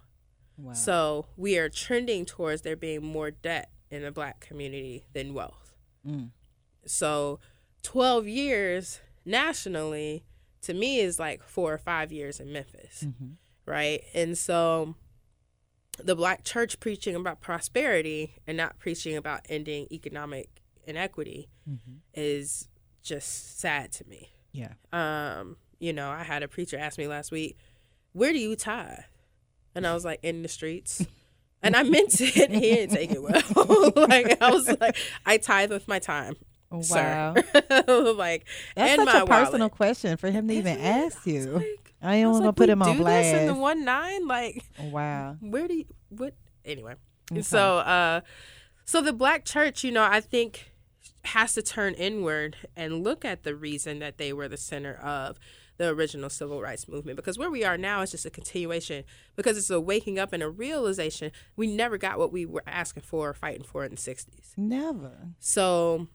[0.58, 0.74] Wow.
[0.74, 5.74] So we are trending towards there being more debt in the black community than wealth.
[6.06, 6.32] Mm.
[6.86, 7.40] So
[7.84, 10.24] 12 years nationally
[10.62, 13.36] to me is like four or five years in Memphis, Mhm.
[13.66, 14.04] right?
[14.14, 14.96] And so
[16.00, 22.00] the black church preaching about prosperity and not preaching about ending economic inequity Mhm.
[22.14, 22.68] is
[23.02, 24.34] just sad to me.
[24.52, 24.74] Yeah.
[24.92, 27.58] Um, you know, I had a preacher ask me last week,
[28.14, 29.04] "Where do you tithe?"
[29.78, 31.06] And I was like, "In the streets."
[31.64, 32.52] And I meant it.
[32.52, 33.92] He didn't take it well.
[34.08, 36.36] like I was like, I tithe with my time,
[36.70, 37.34] Wow.
[37.88, 39.72] like, That's and such my a personal wallet.
[39.72, 41.46] question for him to even ask you.
[41.52, 43.60] like- I was want to put him on do this in the blast.
[43.60, 44.28] one nine.
[44.28, 45.38] Like, Wow.
[45.40, 46.36] where do you what?
[46.64, 46.94] Anyway,
[47.32, 47.42] Okay.
[47.42, 48.22] so uh,
[48.86, 50.72] so the black church, you know, I think
[51.26, 55.38] has to turn inward and look at the reason that they were the center of
[55.78, 59.04] the original civil rights movement because where we are now is just a continuation
[59.36, 63.04] because it's a waking up and a realization we never got what we were asking
[63.04, 65.30] for or fighting for in the 60s Never.
[65.40, 66.08] so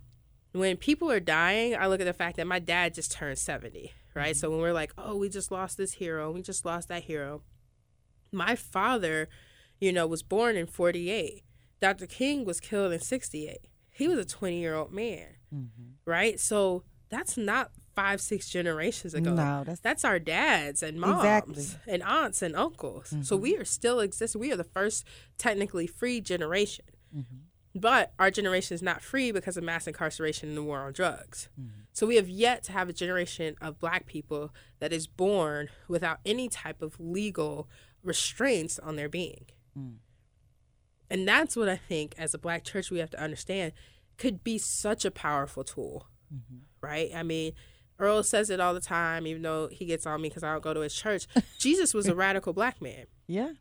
[0.53, 3.92] when people are dying, I look at the fact that my dad just turned 70,
[4.14, 4.37] right?
[4.37, 7.42] So when we're like, oh, we just lost this hero, we just lost that hero.
[8.31, 9.29] My father,
[9.81, 11.42] you know, was born in 48.
[11.81, 12.07] Dr.
[12.07, 13.59] King was killed in 68.
[13.90, 15.92] He was a 20 year old man, mm-hmm.
[16.05, 16.38] right?
[16.38, 19.35] So that's not five, six generations ago.
[19.35, 21.64] No, that's That's our dads and moms Exactly.
[21.92, 23.14] and aunts and uncles.
[23.22, 23.62] So we mm-hmm.
[23.62, 24.40] are still existing.
[24.40, 25.05] We are the first
[25.38, 26.87] technically free generation.
[27.14, 27.37] Mm-hmm.
[27.74, 31.48] But our generation is not free because of mass incarceration and the war on drugs.
[31.59, 31.81] Mm-hmm.
[31.92, 36.18] So we have yet to have a generation of black people that is born without
[36.24, 37.68] any type of legal
[38.02, 39.46] restraints on their being.
[39.78, 39.96] Mm.
[41.11, 43.72] And that's what I think as a black church we have to understand
[44.16, 46.09] could be such a powerful tool.
[46.81, 47.11] Right?
[47.14, 47.52] I mean,
[47.98, 50.62] Earl says it all the time, even though he gets on me because I don't
[50.62, 51.26] go to his church.
[51.59, 53.07] Jesus was a radical black man.
[53.26, 53.52] yeah.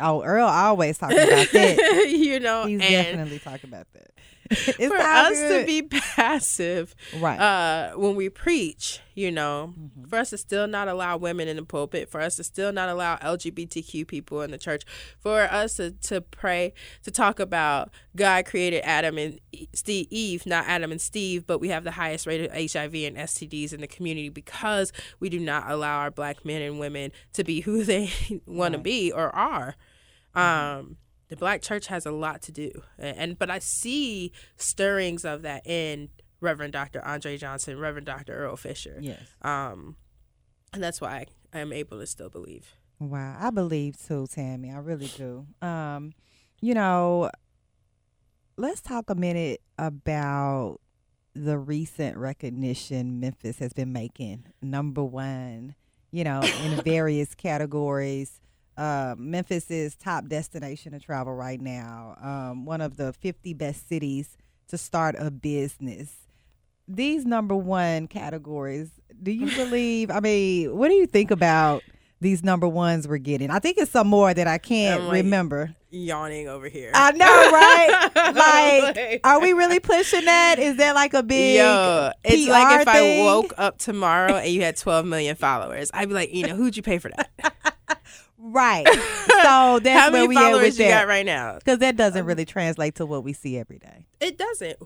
[0.00, 2.06] Oh, Earl always talking about that.
[2.08, 4.10] you know, He's definitely talking about that.
[4.50, 5.60] For us good.
[5.60, 7.38] to be passive right.
[7.38, 10.08] uh, when we preach, you know, Mm-hmm.
[10.08, 12.88] for us to still not allow women in the pulpit, for us to still not
[12.88, 14.84] allow LGBTQ people in the church,
[15.20, 16.72] for us to, to pray,
[17.04, 19.38] to talk about God created Adam and
[19.74, 23.16] Steve, Eve, not Adam and Steve, but we have the highest rate of HIV and
[23.16, 27.44] STDs in the community because we do not allow our black men and women to
[27.44, 28.10] be who they
[28.46, 29.76] want to be or are.
[30.34, 30.96] Um,
[31.32, 35.66] the black church has a lot to do, and, but I see stirrings of that
[35.66, 36.10] in
[36.42, 37.02] Reverend Dr.
[37.02, 38.34] Andre Johnson, Reverend Dr.
[38.34, 38.98] Earl Fisher.
[39.00, 39.18] yes.
[39.40, 39.96] Um,
[40.74, 41.24] and that's why
[41.54, 42.74] I am able to still believe.
[42.98, 44.74] Wow, I believe too, Tami.
[44.74, 45.46] I really do.
[45.66, 46.12] Um,
[46.60, 47.30] you know,
[48.58, 50.80] let's talk a minute about
[51.34, 54.44] the recent recognition Memphis has been making.
[54.60, 55.76] Number one,
[56.10, 58.38] you know, in various categories.
[58.82, 62.16] Uh, Memphis is top destination to travel right now.
[62.20, 66.10] Um, one of the 50 best cities to start a business.
[66.88, 68.90] These number one categories,
[69.22, 70.10] do you believe?
[70.10, 71.84] I mean, what do you think about
[72.20, 73.50] these number ones we're getting?
[73.50, 75.76] I think it's some more that I can't like- remember.
[75.94, 76.90] Yawning over here.
[76.94, 78.10] I know, right?
[78.34, 80.58] like, Like- are we really pushing that?
[80.58, 83.20] Is that like a big Yo, it's PR like if thing?
[83.20, 86.56] I woke up tomorrow and you had 12 million followers, I'd be like, you know,
[86.56, 87.54] who'd you pay for that?
[88.52, 88.86] right?
[89.42, 91.54] So that's How where many we at followers with you got that right now?
[91.58, 94.06] because that doesn't um, really translate to what we see every day.
[94.20, 94.78] It doesn't.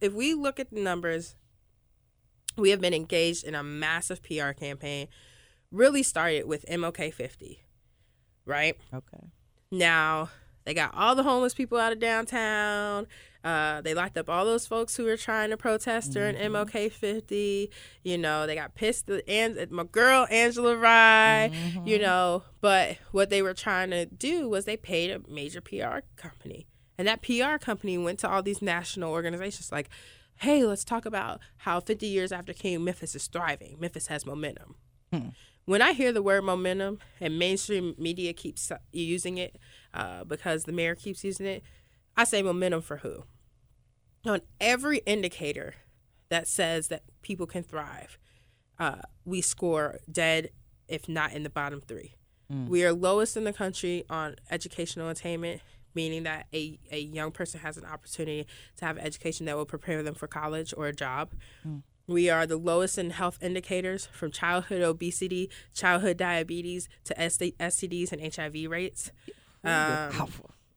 [0.00, 1.36] If we look at the numbers,
[2.56, 5.06] we have been engaged in a massive PR campaign.
[5.70, 7.60] Really started with MLK 50,
[8.44, 8.76] right?
[8.92, 9.26] Okay.
[9.70, 10.30] Now
[10.64, 13.06] they got all the homeless people out of downtown.
[13.44, 17.70] Uh, they locked up all those folks who were trying to protest during MLK 50.
[18.02, 19.10] You know, they got pissed.
[19.10, 21.50] at- And my girl Angela Rye.
[21.84, 25.98] You know, but what they were trying to do was they paid a major PR
[26.16, 26.66] company,
[26.96, 29.90] and that PR company went to all these national organizations like,
[30.36, 33.76] "Hey, let's talk about how 50 years after King, Memphis is thriving.
[33.78, 34.76] Memphis has momentum."
[35.66, 39.56] when I hear the word momentum and mainstream media keeps using it
[39.92, 41.62] uh, because the mayor keeps using it,
[42.16, 43.24] I say momentum for who?
[44.26, 45.74] On every indicator
[46.30, 48.18] that says that people can thrive,
[48.78, 50.50] uh, we score dead,
[50.88, 52.14] if not in the bottom three.
[52.68, 55.60] We are lowest in the country on educational attainment,
[55.94, 58.46] meaning that a, a young person has an opportunity
[58.76, 61.32] to have education that will prepare them for college or a job.
[62.06, 68.34] We are the lowest in health indicators from childhood obesity, childhood diabetes to STDs and
[68.34, 69.10] HIV rates.
[69.64, 70.10] Um,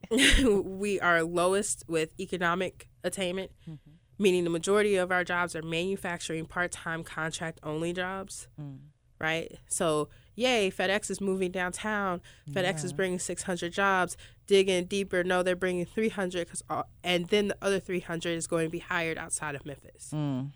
[0.79, 3.91] we are lowest with economic attainment, mm-hmm.
[4.19, 8.77] meaning the majority of our jobs are manufacturing part time contract only jobs, mm.
[9.19, 9.57] right?
[9.67, 12.21] So, yay, FedEx is moving downtown.
[12.51, 14.15] FedEx is bringing 600 jobs.
[14.45, 18.67] Digging deeper, no, they're bringing 300, cause all, and then the other 300 is going
[18.67, 20.11] to be hired outside of Memphis.
[20.13, 20.51] Mm.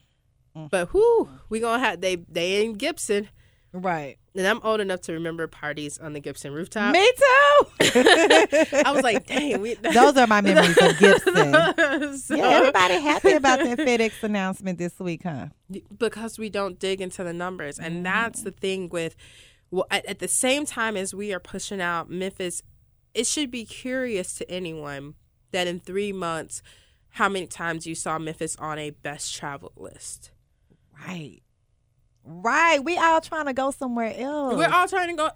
[0.55, 0.69] Mm.
[0.69, 3.29] But whoo, we gonna have they they in Gibson,
[3.73, 4.17] Right.
[4.35, 6.91] and I'm old enough to remember parties on the Gibson rooftop.
[6.93, 7.65] Me too.
[8.85, 11.53] I was like, dang, we, Those are my memories of Gibson.
[12.17, 15.47] So- Yeah, everybody happy about that FedEx announcement this week, huh?
[15.97, 18.03] because we don't dig into the numbers and mm.
[18.03, 19.15] that's the thing with
[19.69, 22.61] well at, at the same time as we are pushing out memphis
[23.13, 25.13] it should be curious to anyone
[25.51, 26.61] that in three months
[27.11, 30.31] how many times you saw memphis on a best traveled list
[31.07, 31.39] Right.
[32.23, 32.83] Right.
[32.83, 34.55] We all trying to go somewhere else.
[34.55, 35.29] we're all trying to go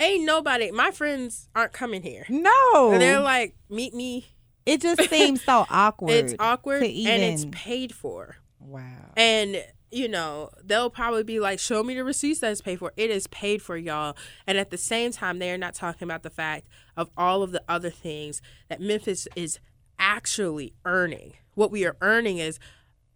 [0.00, 2.98] ain't nobody my friends aren't coming here no.
[2.98, 4.26] they're like meet me
[4.66, 6.10] it just seems so awkward.
[6.10, 9.12] it's awkward to and it's paid for Wow.
[9.16, 13.10] And you know, they'll probably be like, "Show me the receipts that's paid for." It
[13.10, 14.16] is paid for, y'all.
[14.46, 16.66] And at the same time, they are not talking about the fact
[16.96, 19.60] of all of the other things that Memphis is
[19.98, 21.34] actually earning.
[21.54, 22.58] What we are earning is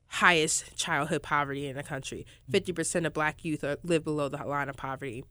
[0.08, 2.26] highest childhood poverty in the country.
[2.50, 5.24] Fifty percent of Black youth are, live below the line of poverty.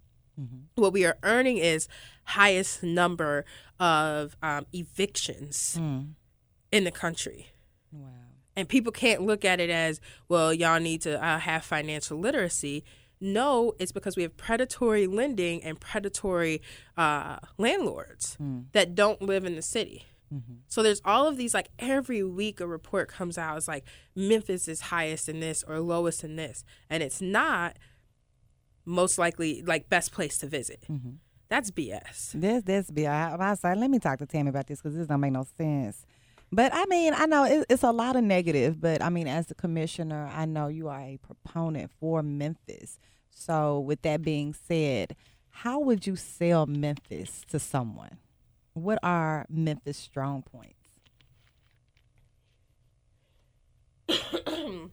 [0.75, 1.87] What we are earning is
[2.25, 3.43] highest number
[3.79, 5.75] of um, evictions
[6.71, 7.47] in the country.
[7.91, 8.09] Wow.
[8.55, 12.83] and people can't look at it as well y'all need to uh, have financial literacy.
[13.19, 16.61] No it's because we have predatory lending and predatory
[16.97, 18.37] uh, landlords
[18.73, 20.55] that don't live in the city Mm-hmm.
[20.67, 24.67] so there's all of these like every week a report comes out it's like memphis
[24.67, 27.77] is highest in this or lowest in this and it's not
[28.83, 31.11] most likely like best place to visit mm-hmm.
[31.47, 34.81] that's bs This this be I, I like, let me talk to Tami about this
[34.81, 36.05] because this don't make no sense.
[36.51, 39.47] But I mean, I know it, it's a lot of negative, but I mean, as
[39.47, 42.99] the commissioner, I know you are a proponent for Memphis.
[43.29, 45.15] So, with that being said,
[45.49, 48.17] how would you sell Memphis to someone?
[48.77, 50.75] What are Memphis strong points?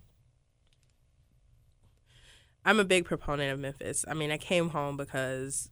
[2.65, 4.07] I'm a big proponent of Memphis.
[4.09, 5.71] I mean, I came home because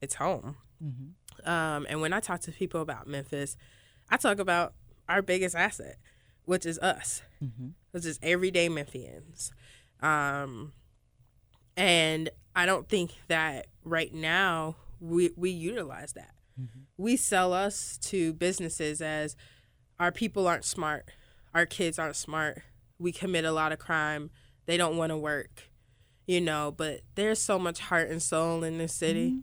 [0.00, 0.56] it's home.
[1.44, 3.56] Um, and when I talk to people about Memphis,
[4.08, 4.74] I talk about
[5.08, 5.96] our biggest asset,
[6.44, 7.22] which is us,
[7.90, 9.50] which is everyday Memphians.
[10.00, 10.74] Um,
[11.76, 16.34] and I don't think that right now we, we utilize that.
[16.96, 19.36] We sell us to businesses as
[20.00, 21.06] our people aren't smart,
[21.54, 22.62] our kids aren't smart,
[22.98, 24.30] we commit a lot of crime,
[24.66, 25.70] they don't want to work
[26.26, 29.38] you know but there's so much heart and soul in this city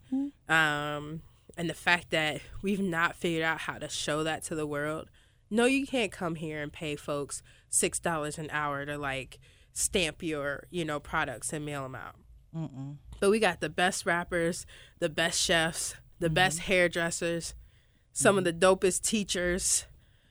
[0.48, 1.22] um
[1.58, 5.10] and the fact that we've not figured out how to show that to the world
[5.50, 9.40] No, you can't come here and pay folks six dollars an hour to like
[9.74, 12.16] stamp your you know products and mail them out.
[12.56, 12.98] Mm-mm.
[13.20, 14.66] But we got the best rappers,
[15.00, 16.34] the best chefs, the mm-hmm.
[16.36, 17.54] best hairdressers,
[18.14, 19.86] some of the dopest teachers,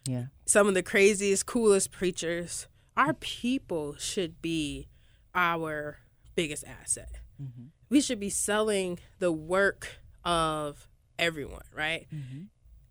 [0.07, 0.27] Yeah.
[0.47, 2.69] some of the craziest, coolest preachers.
[2.97, 3.19] Our mm-hmm.
[3.21, 4.89] people should be
[5.35, 5.99] our
[6.35, 7.21] biggest asset.
[7.43, 7.67] Mm-hmm.
[7.91, 12.07] We should be selling the work of everyone, right?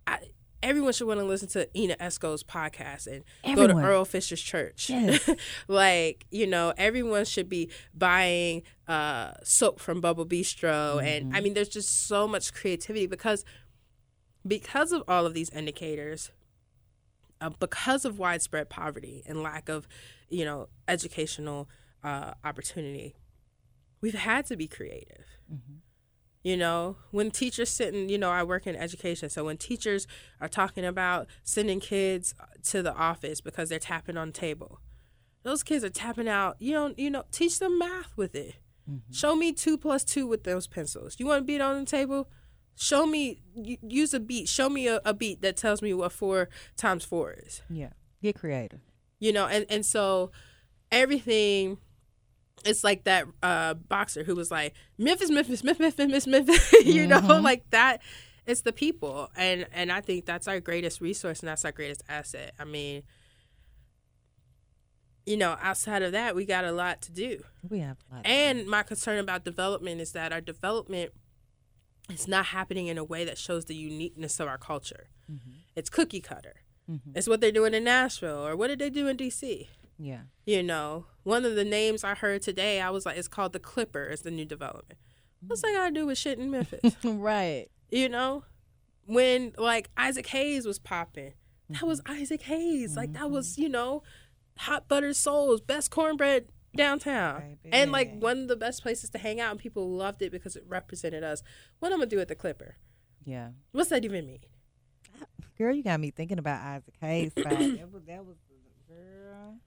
[0.08, 0.20] I,
[0.64, 4.90] everyone should want to listen to Ina Esco's podcast and go to Earl Fisher's church.
[4.90, 5.30] Yes.
[5.68, 11.04] like, you know, everyone should be buying uh, soap from Bubble Bistro.
[11.04, 13.46] And I mean, there's just so much creativity because
[14.48, 16.32] because of all of these indicators,
[17.42, 19.88] uh, because of widespread poverty and lack of,
[20.30, 21.70] you know, educational
[22.04, 23.16] uh, opportunity,
[24.02, 25.26] we've had to be creative.
[26.44, 29.30] You know, when teachers sitting, you know, I work in education.
[29.30, 30.08] So when teachers
[30.42, 34.82] are talking about sending kids uh, to the office because they're tapping on the table,
[35.44, 38.56] those kids are tapping out, you know, you know, teach them math with it.
[38.90, 39.14] Mm-hmm.
[39.14, 41.16] Show me two plus two with those pencils.
[41.18, 42.30] You want to beat on the table?
[42.76, 44.50] Show me, use a beat.
[44.50, 47.92] Show me a, a beat that tells me what four times four is Yeah.
[48.22, 48.80] Get creative.
[49.20, 50.32] you know and and so
[50.92, 51.78] everything
[52.66, 57.20] it's like that uh boxer who was like memphis memphis memphis memphis memphis you know
[57.20, 57.44] mm-hmm.
[57.44, 58.02] like that.
[58.46, 59.30] It's the people.
[59.36, 62.54] And and i think that's our greatest resource and that's our greatest asset.
[62.60, 63.04] I mean
[65.26, 67.44] you know outside of that we got a lot to do.
[67.68, 71.12] We have a and my concern about development is that our development
[72.10, 75.08] is not happening in a way that shows the uniqueness of our culture.
[75.32, 75.52] Mm-hmm.
[75.76, 76.56] It's cookie cutter.
[76.90, 77.12] Mm-hmm.
[77.16, 79.68] It's what they're doing in Nashville or what did they do in DC?
[79.98, 80.22] yeah.
[80.46, 83.60] You know, one of the names I heard today, I was like, it's called the
[83.60, 84.04] Clipper.
[84.06, 85.00] It's the new development.
[85.46, 86.96] What's that got to do with shit in Memphis?
[87.04, 87.68] right.
[87.90, 88.44] you know,
[89.06, 91.34] when like Isaac Hayes was popping,
[91.70, 92.22] that was Mm-hmm.
[92.22, 92.96] Isaac Hayes.
[92.96, 94.04] Like that was you know,
[94.58, 99.40] hot buttered souls, best cornbread downtown, and like one of the best places to hang
[99.40, 101.44] out, and people loved it because it represented us.
[101.80, 102.78] What I'm gonna do at the Clipper?
[103.26, 103.50] Yeah.
[103.72, 104.40] What's that even mean?
[105.58, 107.32] Girl, you got me thinking about Isaac Hayes.
[107.36, 108.38] that was that was
[108.88, 109.58] girl.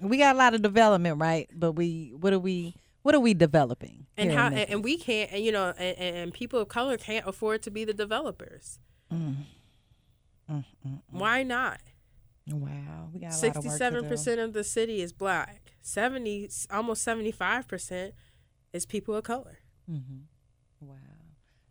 [0.00, 1.48] We got a lot of development, right?
[1.54, 4.06] But we what are we what are we developing?
[4.16, 4.46] And how?
[4.46, 7.70] And, and we can't, and you know, and, and people of color can't afford to
[7.70, 8.78] be the developers.
[9.12, 9.36] Mm.
[10.50, 11.80] Mm, mm, Why not?
[12.48, 15.72] wow, we got a lot of work to Sixty-seven percent of the city is black.
[15.82, 18.14] Seventy, almost seventy-five percent
[18.72, 19.58] is people of color.
[19.90, 20.86] Mm-hmm.
[20.86, 20.96] Wow.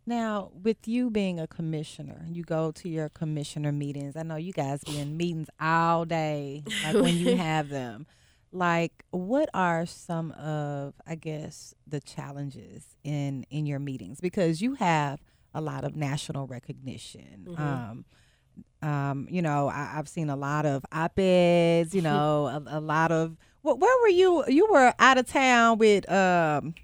[0.08, 4.16] Now, with you being a commissioner, you go to your commissioner meetings.
[4.16, 8.06] I know you guys be in meetings all day, like when you have them.
[8.52, 14.20] Like, what are some of, I guess, the challenges in in your meetings?
[14.20, 15.20] Because you have
[15.52, 17.48] a lot of national recognition.
[17.58, 18.04] Um,
[18.88, 21.94] um, you know, I, I've seen a lot of op-eds.
[21.94, 23.36] You know, a, a lot of.
[23.62, 24.44] Wh- where were you?
[24.46, 26.08] You were out of town with.
[26.10, 26.74] Um,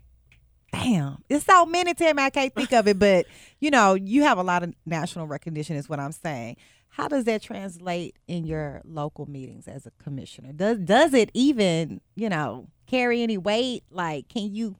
[0.72, 1.94] damn, it's so many.
[1.94, 2.98] Tami, I can't think of it.
[2.98, 3.26] But
[3.60, 5.76] you know, you have a lot of national recognition.
[5.76, 6.56] Is what I'm saying.
[6.88, 10.52] How does that translate in your local meetings as a commissioner?
[10.52, 13.84] Does does it even you know carry any weight?
[13.90, 14.76] Like, can you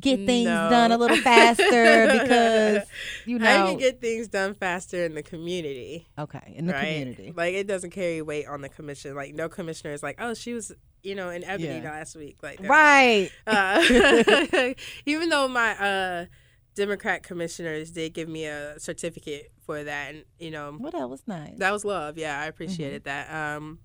[0.00, 0.70] get things No.
[0.70, 2.82] done a little faster because
[3.26, 3.64] you know?
[3.64, 6.06] I can get things done faster in the community.
[6.18, 6.80] okay, in the right?
[6.84, 7.32] community.
[7.36, 9.14] Like it doesn't carry weight on the commission.
[9.14, 10.72] Like no commissioner is like, oh, she was,
[11.04, 11.90] you know, in Ebony Yeah.
[11.92, 12.38] last week.
[12.42, 12.58] Like.
[12.60, 13.30] Right.
[13.46, 14.74] Uh,
[15.06, 16.26] even though my uh,
[16.74, 21.22] Democrat commissioners did give me a certificate for that, and you know, Well, that was
[21.26, 21.58] nice.
[21.58, 22.18] that was love.
[22.18, 23.32] Yeah, I appreciated that.
[23.32, 23.78] Um,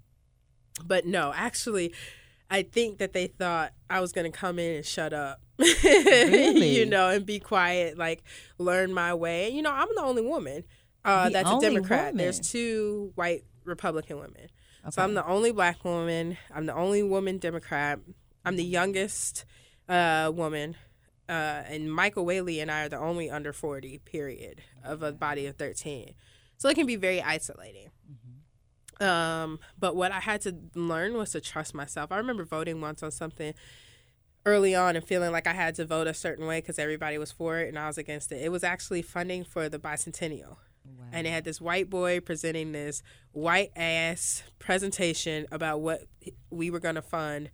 [0.83, 1.93] but no, actually,
[2.49, 6.75] I think that they thought I was gonna come in and shut up, Really?
[6.77, 8.23] you know, and be quiet, like
[8.57, 9.47] learn my way.
[9.47, 10.63] And you know, I'm the only woman
[11.05, 12.15] uh, The that's a Democrat.
[12.15, 14.47] There's two white Republican women,
[14.91, 16.37] so I'm the only black woman.
[16.53, 17.99] I'm the only woman Democrat.
[18.45, 19.45] I'm the youngest
[19.87, 20.75] uh, woman.
[21.27, 25.45] Uh, and Michael Whaley and I are the only under 40, period, of a body
[25.45, 26.13] of 13.
[26.57, 27.89] So it can be very isolating.
[28.99, 32.11] Um, but what I had to learn was to trust myself.
[32.11, 33.53] I remember voting once on something
[34.45, 37.31] early on and feeling like I had to vote a certain way because everybody was
[37.31, 38.41] for it and I was against it.
[38.41, 40.57] It was actually funding for the bicentennial.
[41.11, 46.01] And they had this white boy presenting this white ass presentation about what
[46.49, 47.49] we were going to fund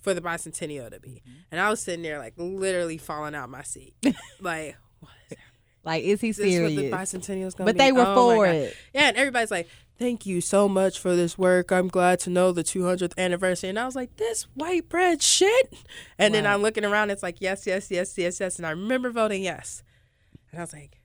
[0.00, 1.22] for the bicentennial to be.
[1.26, 1.38] Mm-hmm.
[1.50, 3.94] And I was sitting there like literally falling out my seat.
[4.40, 5.36] like, what is
[5.82, 6.94] Like, is he the serious?
[6.94, 7.78] bicentennial is going to But be?
[7.78, 8.76] they were Oh for it.
[8.94, 9.68] Yeah, and everybody's like,
[9.98, 11.72] "Thank you so much for this work.
[11.72, 15.72] I'm glad to know the 200th anniversary." And I was like, "This white bread shit."
[16.18, 17.10] And then I'm looking around.
[17.10, 19.82] It's like, "Yes, yes, yes, yes, yes." And I remember voting yes.
[20.52, 20.99] And I was like,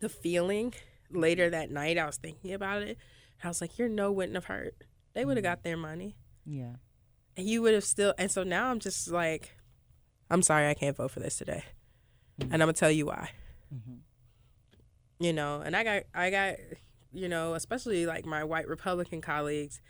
[0.00, 0.74] the feeling
[1.10, 2.98] later that night, I was thinking about it.
[3.42, 4.74] I was like, your no wouldn't have hurt.
[5.14, 5.52] They would have mm-hmm.
[5.52, 6.16] got their money.
[6.44, 6.76] Yeah.
[7.36, 9.56] And you would have still and so now I'm just like,
[10.30, 11.64] I'm sorry I can't vote for this today.
[12.40, 12.52] Mm-hmm.
[12.52, 13.30] And I'm gonna tell you why.
[13.74, 13.94] Mm-hmm.
[15.20, 16.54] You know, and I got I got
[17.12, 19.80] you know, especially like my white Republican colleagues,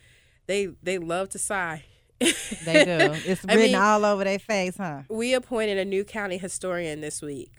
[0.47, 1.85] they they love to sigh.
[2.21, 3.15] They do.
[3.25, 5.03] It's I written mean- all over their face, huh?
[5.09, 7.53] we appointed a new county historian this week.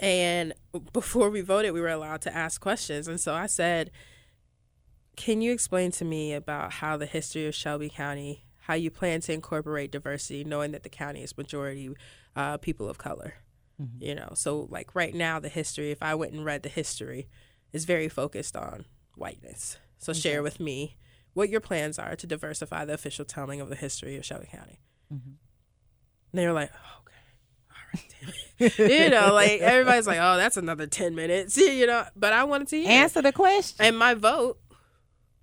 [0.00, 0.04] Mm-hmm.
[0.06, 0.54] And
[0.92, 3.08] before we voted, we were allowed to ask questions.
[3.08, 3.90] And so I said,
[5.16, 9.20] Can you explain to me about how the history of Shelby County, how you plan
[9.22, 11.90] to incorporate diversity, knowing that the county is majority
[12.36, 13.34] uh, people of color?
[13.98, 17.28] You know, so like right now, the history, if I went and read the history,
[17.72, 18.84] is very focused on
[19.16, 19.78] whiteness.
[19.98, 20.96] So share with me
[21.32, 24.80] what your plans are to diversify the official telling of the history of Shelby County.
[26.32, 27.14] And they were like, oh, okay,
[27.70, 27.79] all right, damn it.
[28.58, 32.68] You know, like everybody's like, oh, that's another 10 minutes, you know, but I wanted
[32.68, 32.90] to hear.
[32.90, 33.84] Answer the question.
[33.84, 34.58] And my vote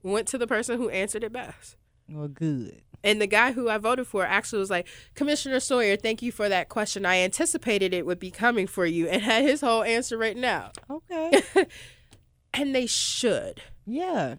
[0.04, 1.76] went to the person who answered it best.
[2.10, 2.82] Well, good.
[3.04, 6.50] And the guy who I voted for actually was like, Commissioner Sawyer, thank you for
[6.50, 7.06] that question.
[7.06, 10.78] I anticipated it would be coming for you and had his whole answer written out.
[10.90, 11.42] Okay.
[12.54, 13.62] And they should.
[13.86, 14.36] yeah.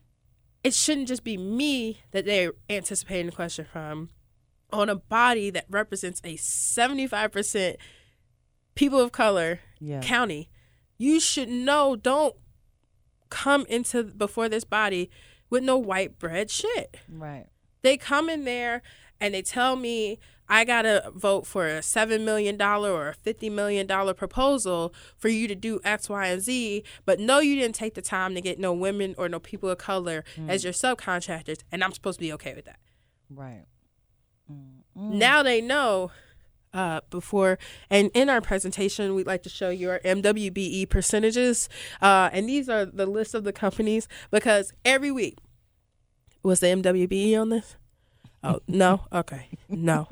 [0.64, 4.09] It shouldn't just be me that they're anticipating the question from
[4.72, 7.76] on a body that represents a 75%
[8.79, 10.01] people of color Yeah.
[10.01, 10.49] county.
[10.99, 12.37] You should know, don't
[13.29, 15.11] come into before this body
[15.51, 16.97] with no white bread shit.
[17.09, 17.47] Right.
[17.83, 18.83] They come in there
[19.20, 23.51] and they tell me I gotta vote for a seven million dollar or a fifty
[23.51, 27.74] million dollar proposal for you to do X, Y, and Z, but no, you didn't
[27.74, 30.49] take the time to get no women or no people of color mm.
[30.49, 32.79] as your subcontractors, and I'm supposed to be okay with that.
[33.29, 33.66] Right.
[34.51, 35.18] Mm-hmm.
[35.18, 36.12] Now they know.
[36.75, 37.59] Uh, before
[37.89, 41.66] and in our presentation, we'd like to show you our MWBE percentages,
[42.03, 45.39] uh, and these are the list of the companies because every week
[46.43, 47.77] was the MWBE on this.
[48.45, 50.09] Oh no, okay, no.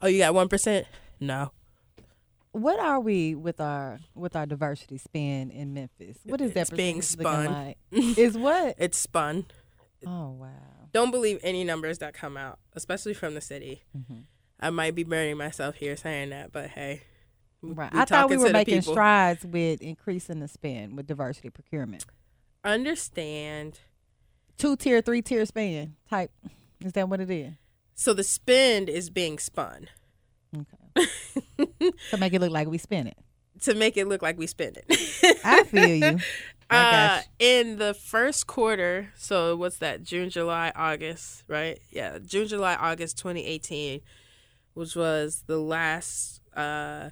[0.00, 0.86] Oh, you got one percent?
[1.20, 1.52] No.
[2.52, 6.18] What are we with our with our diversity spin in Memphis?
[6.24, 7.46] What is that It's being spun.
[7.46, 7.78] Like?
[7.90, 8.76] Is what?
[8.78, 9.46] It's spun.
[10.06, 10.48] Oh wow.
[10.92, 13.82] Don't believe any numbers that come out, especially from the city.
[13.96, 14.20] Mm-hmm.
[14.60, 17.02] I might be burning myself here saying that, but hey,
[17.62, 17.90] Right.
[17.94, 18.92] I thought we were making people.
[18.92, 22.04] strides with increasing the spend with diversity procurement.
[22.62, 23.80] understand.
[24.58, 26.30] Two tier, three tier spend type.
[26.84, 27.54] Is that what it is?
[27.94, 29.88] So the spend is being spun
[30.56, 31.06] Okay.
[32.10, 33.16] to make it look like we spent it.
[33.62, 35.40] to make it look like we spend it.
[35.44, 36.18] I feel you.
[36.70, 40.02] I Uh, got in the first quarter, so what's that?
[40.02, 41.78] June, July, August, right?
[41.90, 44.00] Yeah, June, July, August 2018,
[44.74, 47.10] which was the last uh,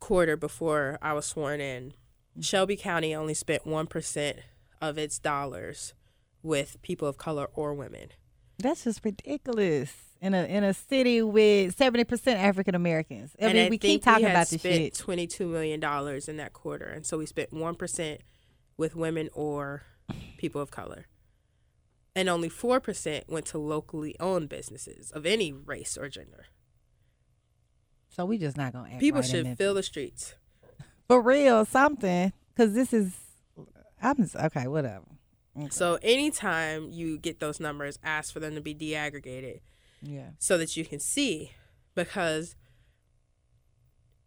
[0.00, 1.94] quarter before I was sworn in.
[2.40, 4.34] Shelby County only spent 1%
[4.80, 5.94] of its dollars
[6.42, 8.10] with people of color or women.
[8.58, 9.92] That's just ridiculous.
[10.22, 13.36] In a in a city with seventy percent African Americans.
[13.38, 14.94] I and mean, I we keep talking we about this spent shit.
[14.94, 15.74] $22 million
[16.26, 16.86] in that quarter.
[16.86, 18.18] And so we spent 1%
[18.78, 19.82] with women or
[20.38, 21.04] people of color.
[22.14, 26.46] And only 4% went to locally owned businesses of any race or gender.
[28.16, 30.34] So we just not gonna People right should fill the streets.
[31.06, 33.14] for real something because this is.
[34.00, 34.66] I'm just, okay.
[34.68, 35.04] Whatever.
[35.54, 35.68] Okay.
[35.68, 39.60] So anytime you get those numbers, ask for them to be deaggregated
[40.00, 40.30] yeah.
[40.38, 41.52] so that you can see.
[41.94, 42.56] Because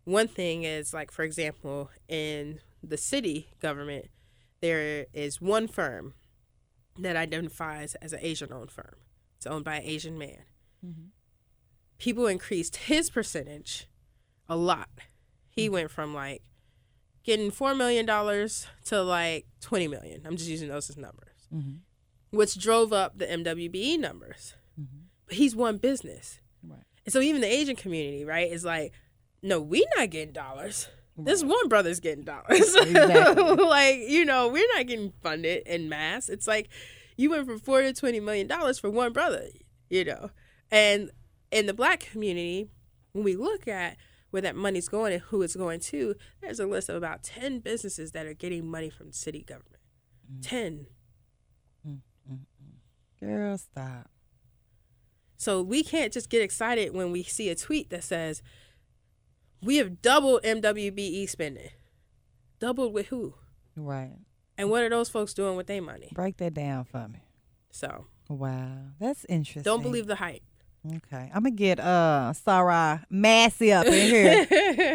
[0.04, 4.06] one thing is, like, for example, in the city government,
[4.62, 6.14] there is one firm
[7.00, 8.98] that identifies as an Asian owned firm.
[9.38, 10.44] It's owned by an Asian man.
[10.86, 11.08] Mm-hmm.
[12.00, 13.88] People increased his percentage
[14.48, 14.90] a lot.
[15.50, 16.42] He went from like
[17.24, 18.06] getting $4 million
[18.86, 20.22] to like 20 million.
[20.26, 21.80] I'm just using those as numbers, Mhm.
[22.32, 24.54] which drove up the MWBE numbers.
[25.26, 26.40] But he's one business.
[26.64, 26.80] Right.
[27.06, 28.94] And so even the Asian community, right, is like,
[29.44, 30.88] no, we not getting dollars.
[31.18, 32.74] This one brother's getting dollars.
[32.76, 33.44] Exactly.
[33.66, 36.30] like, you know, we're not getting funded in mass.
[36.30, 36.70] It's like
[37.18, 39.48] you went from four to twenty million dollars for one brother,
[39.90, 40.32] you know.
[40.72, 41.12] And
[41.52, 42.70] in the black community,
[43.14, 43.98] when we look at
[44.32, 47.60] where that money's going and who it's going to, there's a list of about ten
[47.60, 49.78] businesses that are getting money from city government.
[50.32, 50.48] Mm.
[50.48, 50.86] Ten.
[51.88, 52.00] Mm,
[52.32, 52.40] mm,
[53.20, 54.10] Girl, stop.
[55.38, 58.42] So we can't just get excited when we see a tweet that says,
[59.62, 61.70] we have doubled MWBE spending.
[62.60, 63.36] Doubled with who?
[63.76, 64.18] Right.
[64.58, 66.12] And what are those folks doing with their money?
[66.14, 67.20] Break that down for me.
[67.72, 69.64] So Wow, that's interesting.
[69.64, 70.44] don't believe the hype.
[70.98, 74.46] Okay, I'm gonna get uh Sarah Massey up in here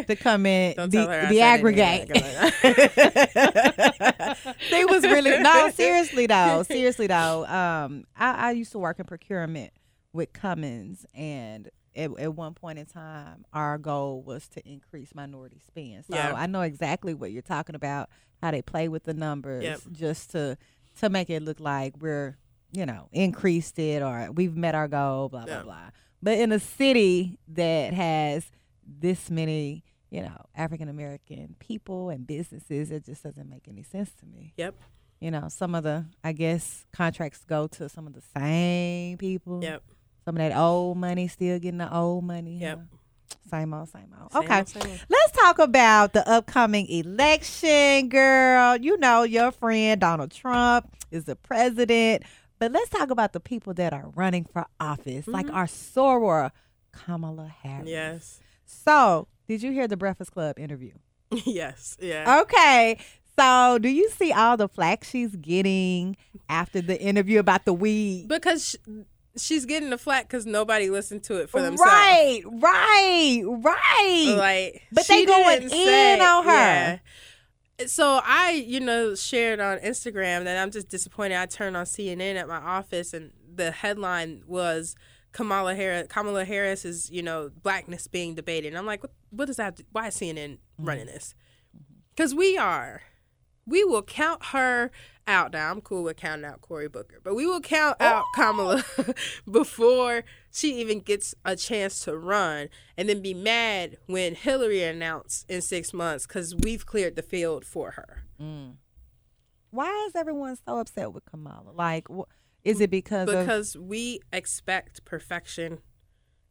[0.03, 2.07] to come in Don't the, tell her I the aggregate.
[4.71, 5.71] they was really no seriously.
[5.85, 9.71] seriously though, seriously though, um, I, I used to work in procurement
[10.13, 15.59] with Cummins, and at, at one point in time, our goal was to increase minority
[15.65, 16.05] spend.
[16.05, 16.33] So Yeah.
[16.35, 18.09] I know exactly what you're talking about.
[18.41, 19.79] How they play with the numbers Yep.
[19.91, 20.57] just to
[20.99, 22.37] to make it look like we're
[22.75, 25.29] you know increased it or we've met our goal.
[25.29, 25.63] Blah blah Yeah.
[25.63, 25.89] blah.
[26.21, 28.51] But in a city that has
[28.87, 34.11] this many you know African American people and businesses, it just doesn't make any sense
[34.19, 34.75] to me Yep.
[35.19, 39.63] you know, some of the I guess contracts go to some of the same people.
[39.63, 39.83] Yep.
[40.25, 42.57] Some of that old money still getting the old money.
[42.59, 42.77] Yep.
[42.79, 42.97] huh?
[43.49, 44.31] Same old, same old.
[44.31, 44.57] Same okay.
[44.57, 44.99] old, same old.
[45.09, 48.77] Let's talk about the upcoming election, girl.
[48.77, 52.23] You know, your friend Donald Trump is the president.
[52.65, 55.55] But let's talk about the people that are running for office, like Mm-hmm.
[55.55, 56.49] our soror,
[56.91, 57.87] Kamala Harris.
[57.87, 58.39] Yes.
[58.65, 60.93] So, did you hear the Breakfast Club interview?
[61.45, 61.95] yes.
[62.01, 62.39] Yeah.
[62.41, 62.97] Okay.
[63.37, 66.17] So, do you see all the flack she's getting
[66.49, 68.27] after the interview about the weed?
[68.29, 68.89] Because sh-
[69.37, 71.91] she's getting the flack because nobody listened to it for themselves.
[71.91, 74.35] Right, right, right.
[74.37, 76.49] Like, But they going in on her.
[76.49, 76.97] yeah.
[77.87, 81.35] So I, you know, shared on Instagram that I'm just disappointed.
[81.35, 84.95] I turned on CNN at my office, and the headline was
[85.33, 86.07] Kamala Harris.
[86.09, 88.69] Kamala Harris is, you know, blackness being debated.
[88.69, 89.81] And I'm like, what, what does that?
[89.91, 91.13] Why is CNN running mm-hmm.
[91.13, 91.35] this?
[92.15, 93.01] Because we are.
[93.65, 94.91] We will count her
[95.27, 95.53] out.
[95.53, 98.83] Now I'm cool with counting out Cory Booker, but we will count out Kamala
[99.51, 105.49] before she even gets a chance to run, and then be mad when Hillary announced
[105.49, 108.23] in six months because we've cleared the field for her.
[109.71, 111.71] Why is everyone so upset with Kamala?
[111.73, 112.29] Like, wh-
[112.63, 115.79] is it because, of Because we expect perfection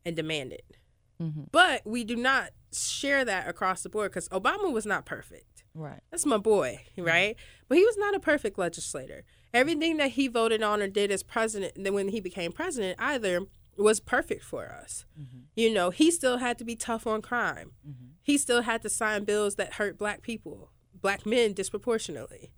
[0.05, 0.77] and demand it,
[1.21, 1.49] Mhm.
[1.51, 5.54] but we do not share that across the board because Obama was not perfect.
[5.75, 6.01] Right?
[6.11, 7.07] That's my boy, mm-hmm.
[7.07, 7.37] right?
[7.69, 9.25] But he was not a perfect legislator.
[9.53, 13.41] Everything that he voted on or did as president, when he became president, either
[13.77, 15.05] was perfect for us.
[15.21, 15.39] Mm-hmm.
[15.57, 17.73] You know, he still had to be tough on crime.
[17.87, 18.07] Mm-hmm.
[18.23, 20.71] He still had to sign bills that hurt black people,
[21.01, 22.53] black men disproportionately,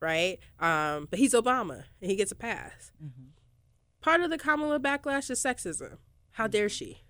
[0.00, 0.38] right?
[0.58, 2.92] Um, but he's Obama, and he gets a pass.
[4.00, 5.98] Part of the Kamala backlash is sexism.
[6.32, 7.02] How dare she?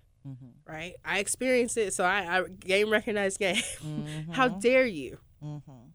[0.67, 0.93] Right?
[1.03, 3.61] I experienced it, so I, I game recognized game.
[4.31, 5.17] How dare you?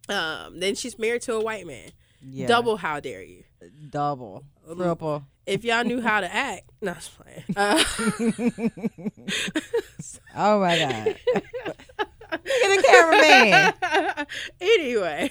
[0.09, 1.91] Um, then she's married to a white man.
[2.21, 2.47] Yeah.
[2.47, 3.45] Double how dare you?
[3.91, 4.45] double,
[4.77, 5.25] triple.
[5.47, 7.45] If y'all knew how to act, no, I'm playing.
[7.57, 7.83] Uh,
[10.37, 11.17] Oh my god!
[12.31, 14.27] Look at the cameraman.
[14.61, 15.31] anyway,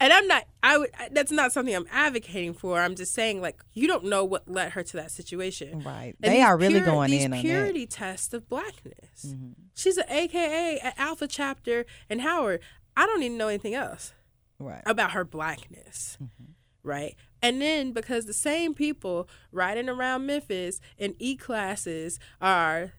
[0.00, 0.44] and I'm not.
[0.62, 0.90] I would.
[1.10, 2.80] That's not something I'm advocating for.
[2.80, 5.80] I'm just saying, like, you don't know what led her to that situation.
[5.80, 6.14] Right.
[6.22, 7.44] And They are really pure- going these in on that.
[7.44, 9.26] purity tests of blackness.
[9.26, 9.50] Mm-hmm.
[9.74, 12.60] She's an AKA at Alpha Chapter in Howard.
[12.98, 14.12] I don't even know anything else.
[14.60, 14.82] Right.
[14.86, 16.50] about her blackness, Mm-hmm.
[16.82, 17.14] right?
[17.40, 22.92] And then because the same people riding around Memphis in E classes are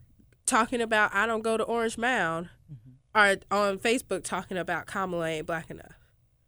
[0.45, 2.89] talking about I don't go to Orange Mound, Mm-hmm.
[3.13, 5.99] are on Facebook talking about Kamala ain't black enough.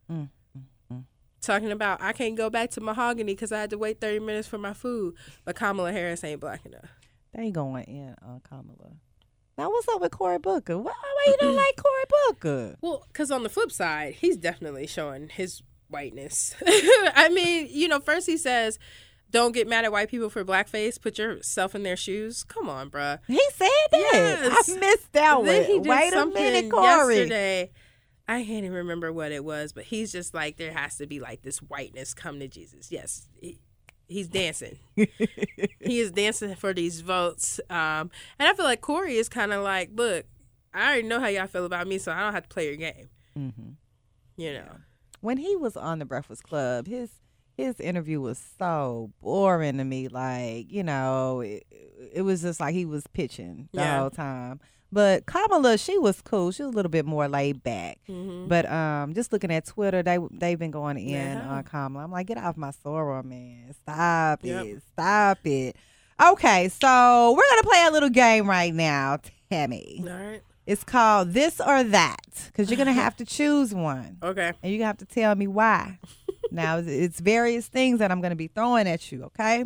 [0.09, 0.99] Mm-hmm.
[1.41, 4.47] Talking about I can't go back to Mahogany because I had to wait thirty minutes
[4.47, 6.89] for my food, but Kamala Harris ain't black enough.
[7.33, 8.91] They going in on Kamala.
[9.61, 10.75] Now, what's up with Cory Booker?
[10.75, 12.77] Why, why you don't like Cory Booker?
[12.81, 16.55] Well, because on the flip side, he's definitely showing his whiteness.
[16.65, 18.79] I mean, you know, first he says,
[19.29, 20.99] "Don't get mad at white people for blackface.
[20.99, 23.19] Put yourself in their shoes." Come on, bruh.
[23.27, 24.09] He said that.
[24.41, 24.67] Yes.
[24.67, 25.71] I missed that then one.
[25.71, 27.17] he did Wait a minute, Cory.
[27.17, 27.69] yesterday.
[28.27, 31.19] I can't even remember what it was, but he's just like, there has to be
[31.19, 32.91] like this whiteness come to Jesus.
[32.91, 33.27] Yes,
[34.11, 34.77] he's dancing.
[34.95, 39.63] he is dancing for these votes, um, and I feel like Cory is kind of
[39.63, 40.25] like, look,
[40.73, 42.75] I already know how y'all feel about me, so I don't have to play your
[42.77, 43.09] game.
[43.37, 43.69] Mm-hmm.
[44.37, 44.71] You know.
[45.21, 47.09] When he was on the Breakfast Club, his
[47.57, 50.07] his interview was so boring to me.
[50.07, 51.63] Like you know, it,
[52.13, 53.99] it was just like he was pitching the Yeah.
[53.99, 54.59] whole time.
[54.91, 56.51] But Kamala, she was cool.
[56.51, 57.97] She was a little bit more laid back.
[58.09, 58.47] Mhm.
[58.49, 61.47] But um, just looking at Twitter, they they've been going in Yeah.
[61.49, 62.03] on Kamala.
[62.03, 63.73] I'm like, get off my soror, man.
[63.83, 64.65] Stop Yep.
[64.65, 64.83] it.
[64.93, 65.75] Stop it.
[66.21, 69.17] Okay, so we're gonna play a little game right now,
[69.51, 70.01] Tami.
[70.01, 70.41] All right.
[70.67, 74.51] It's called this or that because you're gonna have to choose one, Okay.
[74.61, 75.99] and you have to tell me why.
[76.51, 79.23] now it's- it's various things that I'm gonna be throwing at you.
[79.23, 79.63] Okay.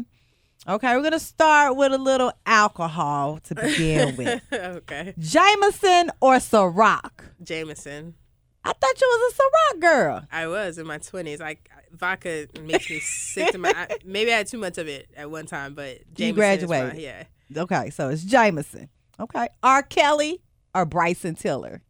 [0.68, 4.42] Okay, we're gonna start with a little alcohol to begin with.
[4.52, 5.14] okay.
[5.20, 7.12] Jameson or Ciroc?
[7.44, 8.16] Jameson.
[8.64, 10.28] I thought you was a Ciroc girl.
[10.32, 11.40] I was in my twenties.
[11.40, 13.74] Like vodka makes me sick to my.
[13.78, 16.92] I, maybe I had too much of it at one time, but Jameson You graduated.
[16.94, 17.24] fine, Yeah.
[17.56, 18.90] Okay, so it's Jameson.
[19.20, 19.48] Okay.
[19.62, 19.84] R.
[19.84, 20.42] Kelly
[20.74, 21.84] or Bryson Tiller?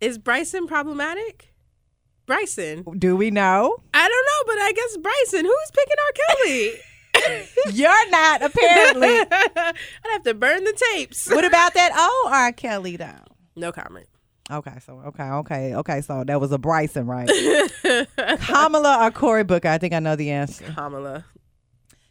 [0.00, 1.52] Is Bryson problematic?
[2.24, 2.84] Bryson.
[2.98, 3.76] Do we know?
[3.92, 5.44] I don't know, but I guess Bryson.
[5.44, 6.12] Who's picking R.
[6.36, 6.70] Kelly?
[7.72, 9.08] You're not, apparently.
[9.56, 9.74] I'd
[10.10, 11.28] have to burn the tapes.
[11.28, 12.52] what about that old R.
[12.52, 13.24] Kelly, though?
[13.56, 14.06] No comment.
[14.50, 16.00] Okay, so okay, okay, okay.
[16.00, 17.28] So that was a Bryson, right?
[18.40, 19.68] Kamala or Cory Booker?
[19.68, 20.64] I think I know the answer.
[20.74, 21.24] Kamala.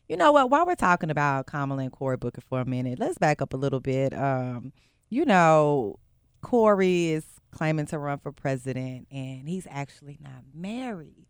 [0.07, 0.49] You know what?
[0.49, 3.57] While we're talking about Kamala and Cory Booker for a minute, let's back up a
[3.57, 4.13] little bit.
[4.13, 4.71] Um,
[5.09, 5.99] you know,
[6.41, 11.26] Cory is claiming to run for president, and he's actually not married.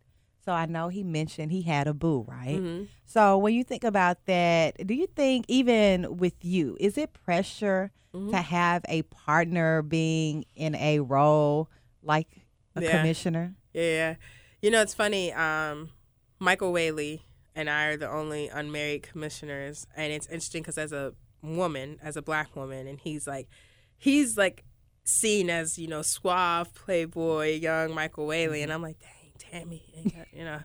[0.48, 2.58] So I know he mentioned he had a boo, right?
[2.60, 7.12] hmm So when you think about that, do you think even with you, is it
[7.12, 8.30] pressure Mm-hmm.
[8.30, 11.68] to have a partner being in a role
[12.02, 12.28] like
[12.74, 12.90] a Yeah.
[12.96, 13.56] commissioner?
[13.74, 14.14] Yeah, yeah.
[14.62, 15.34] You know, it's funny.
[15.34, 15.90] Um,
[16.38, 17.20] Michael Whaley
[17.54, 22.16] and I are the only unmarried commissioners, and it's interesting because as a woman, as
[22.16, 23.48] a black woman, and he's like,
[23.98, 24.64] he's like
[25.04, 28.96] seen as you know suave playboy, young Michael Whaley, and I'm like,
[29.50, 30.60] dang, Tami, ain't got, you know,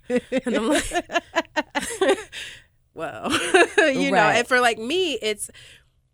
[0.45, 2.19] and I'm like,
[2.93, 3.31] well,
[3.77, 5.49] you know, and for like me, it's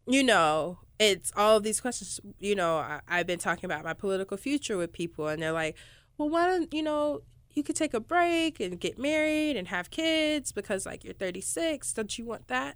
[0.08, 2.20] you know, it's all of these questions.
[2.40, 5.76] You know, I, I've been talking about my political future with people, and they're like,
[6.18, 7.22] well, why don't you know?
[7.52, 11.94] You could take a break and get married and have kids because, like, you're 36.
[11.94, 12.76] Don't you want that?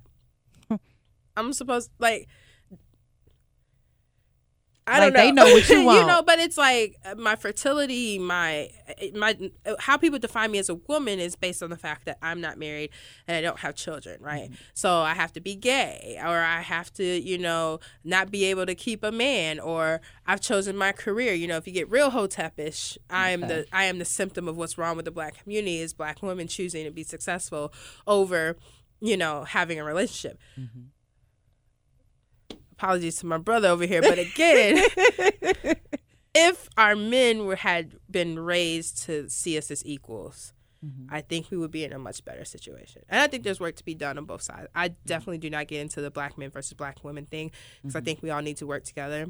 [0.69, 0.75] Hmm.
[1.35, 2.27] I'm supposed like.
[4.85, 5.19] I Like, don't know.
[5.21, 5.99] they know what you want.
[6.01, 8.69] you know, but it's like uh, my fertility, my
[9.15, 9.37] my
[9.79, 12.57] how people define me as a woman is based on the fact that I'm not
[12.57, 12.89] married
[13.27, 14.45] and I don't have children, right?
[14.45, 14.53] Mm-hmm.
[14.73, 18.65] So I have to be gay or I have to, you know, not be able
[18.65, 21.33] to keep a man or I've chosen my career.
[21.33, 24.57] You know, if you get real hotepish, I am the I am the symptom of
[24.57, 27.73] what's wrong with the black community is black women choosing to be successful
[28.05, 28.57] over,
[28.99, 30.37] you know, having a relationship.
[32.73, 34.83] Apologies to my brother over here, but again,
[36.35, 40.53] if our men were had been raised to see us as equals,
[40.83, 41.13] mm-hmm.
[41.13, 43.03] I think we would be in a much better situation.
[43.09, 44.67] And I think there's work to be done on both sides.
[44.73, 44.95] I mm-hmm.
[45.05, 47.51] definitely do not get into the black men versus black women thing
[47.81, 48.05] because I mm-hmm.
[48.05, 49.27] think we all need to work together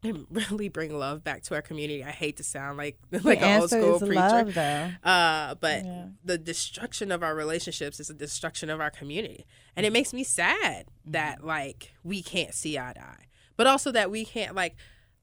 [0.04, 2.02] and really bring love back to our community.
[2.04, 4.14] I hate to sound like like an old school preacher.
[4.14, 4.56] love.
[5.04, 6.06] Uh, but Yeah.
[6.24, 9.46] the destruction of our relationships is a destruction of our community.
[9.76, 11.10] And it makes me sad Mm-hmm.
[11.12, 13.24] that like we can't see eye to eye.
[13.56, 14.76] But also that we can't like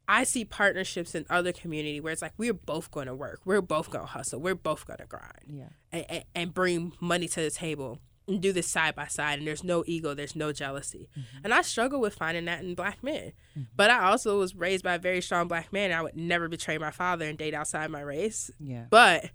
[0.10, 3.42] I see partnerships in other community where it's like we're both going to work.
[3.46, 4.40] We're both going to hustle.
[4.40, 5.70] We're both going to grind Yeah.
[5.92, 9.40] and, and, and bring money to the table and do this side by side.
[9.40, 11.10] And there's no ego, there's no jealousy.
[11.18, 11.46] Mm-hmm.
[11.46, 13.34] And I struggle with finding that in black men.
[13.76, 15.92] But I also was raised by a very strong black man.
[15.92, 18.52] And I would never betray my father and date outside my race.
[18.60, 18.86] Yeah.
[18.90, 19.30] But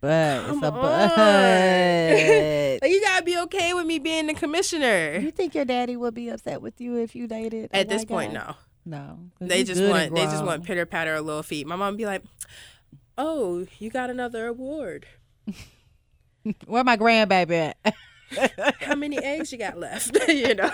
[0.00, 1.16] But Come it's a but.
[2.82, 5.18] like, you gotta be okay with me being the commissioner.
[5.18, 7.70] you think your daddy would be upset with you if you dated?
[7.72, 8.40] At this white point, guy?
[8.40, 8.54] no.
[8.84, 9.18] No.
[9.38, 11.66] They just want they just want pitter patter or little feet.
[11.66, 12.22] My mom be like,
[13.18, 15.06] "Oh, you got another award.
[16.66, 17.84] Where my grandbaby at?
[18.80, 20.70] How many eggs you got left?" you know.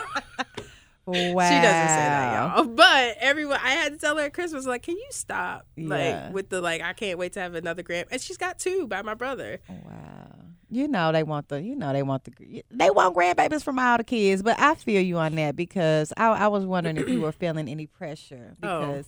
[1.07, 1.15] wow.
[1.15, 2.65] She doesn't say that, y'all.
[2.65, 5.67] But everyone, I had to tell her at Christmas, like, "Can you stop?
[5.77, 5.89] Yeah.
[5.89, 8.87] Like with the like, I can't wait to have another grand." And she's got two
[8.87, 9.61] by my brother.
[9.69, 10.35] Wow.
[10.71, 13.97] You know they want the you know they want the they want grandbabies from all
[13.97, 17.21] the kids, but I feel you on that because I, I was wondering if you
[17.21, 19.05] were feeling any pressure Oh.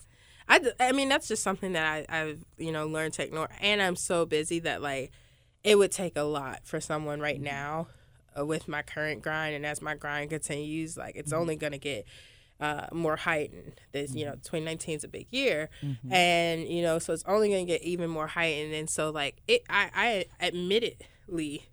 [0.48, 3.82] I, I mean that's just something that I, I've you know learned to ignore, and
[3.82, 5.10] I'm so busy that like
[5.64, 7.95] it would take a lot for someone right now uh,
[8.38, 11.40] Uh, with my current grind, and as my grind continues, like it's mm-hmm.
[11.40, 12.06] only gonna get
[12.60, 13.80] uh, more heightened.
[13.92, 14.56] This you know mm-hmm.
[14.56, 16.12] 2019 is a big year, mm-hmm.
[16.12, 19.62] and you know so it's only gonna get even more heightened, and so like it
[19.68, 19.90] I
[20.40, 21.68] I admittedly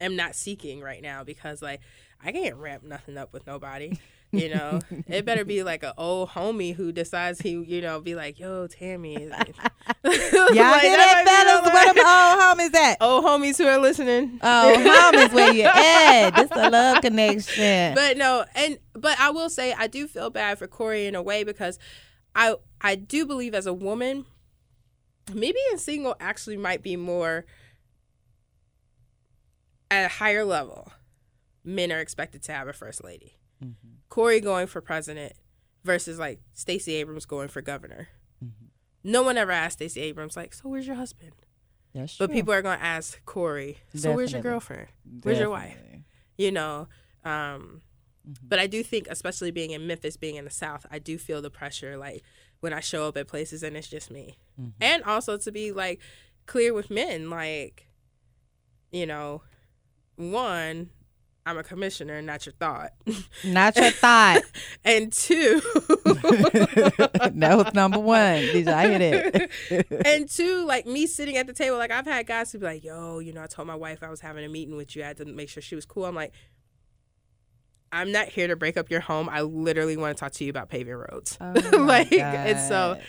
[0.00, 1.80] am not seeking right now because like
[2.24, 3.98] I can't ramp nothing up with nobody.
[4.30, 8.14] You know, it better be like an old homie who decides he, you know, be
[8.14, 9.14] like, "Yo, Tami."
[10.04, 11.72] y'all Like, hear that that, might be fellas?
[11.72, 12.96] Where the them old homies at?
[13.00, 14.38] Old homies who are listening.
[14.42, 14.74] Oh,
[15.12, 16.30] homies, where you at?
[16.36, 17.94] This a love connection.
[17.94, 21.22] but no, and but I will say I do feel bad for Cory in a
[21.22, 21.78] way because
[22.34, 24.26] I I do believe as a woman,
[25.32, 27.46] me being single actually might be more
[29.90, 30.92] at a higher level.
[31.64, 33.38] Men are expected to have a first lady.
[33.62, 33.97] Mm-hmm.
[34.08, 35.32] Cory going for president
[35.84, 38.08] versus like Stacey Abrams going for governor.
[39.04, 41.32] No one ever asked Stacey Abrams like, "So where's your husband?"
[41.94, 44.50] That's But people are going to ask Cory, "So where's your Definitely.
[44.50, 44.88] girlfriend?
[45.22, 45.76] Where's your wife?"
[46.36, 46.88] You know
[47.24, 47.82] um
[48.28, 48.48] Mm-hmm.
[48.48, 51.40] but i do think especially being in memphis being in the south i do feel
[51.40, 52.22] the pressure like
[52.60, 54.70] when i show up at places and it's just me Mm-hmm.
[54.82, 55.98] and also to be like
[56.44, 57.86] clear with men like
[58.92, 59.42] you know
[60.16, 60.90] one
[61.48, 62.90] I'm a commissioner, not your thought.
[63.42, 64.42] Not your thought.
[64.84, 65.62] and two,
[66.04, 68.40] that was number one.
[68.42, 70.02] Did y'all hear that?
[70.04, 72.84] and two, like me sitting at the table, like I've had guys who be like,
[72.84, 75.02] "Yo, you know, I told my wife I was having a meeting with you.
[75.02, 76.34] I had to make sure she was cool." I'm like,
[77.92, 79.30] I'm not here to break up your home.
[79.30, 81.38] I literally want to talk to you about paving roads.
[81.40, 83.00] Oh like, and so,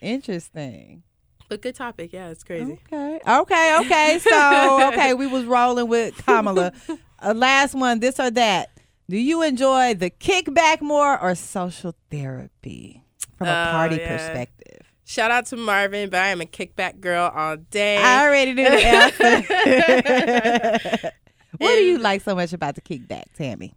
[0.00, 1.02] interesting.
[1.48, 2.12] but good topic.
[2.12, 2.78] Yeah, it's crazy.
[2.92, 3.18] Okay.
[3.28, 3.78] Okay.
[3.80, 4.18] Okay.
[4.20, 6.72] So, okay, we was rolling with Kamala.
[7.20, 8.70] Uh, last one, this or that.
[9.10, 13.02] Do you enjoy the kickback more or social therapy
[13.36, 14.16] from a Oh, party yeah.
[14.16, 14.82] perspective?
[15.04, 17.96] Shout out to Marvin, but I am a kickback girl all day.
[17.96, 18.78] I already knew the
[21.58, 23.74] what do you like so much about the kickback, Tammy?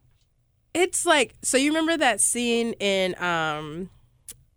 [0.73, 3.89] it's like so you remember that scene in um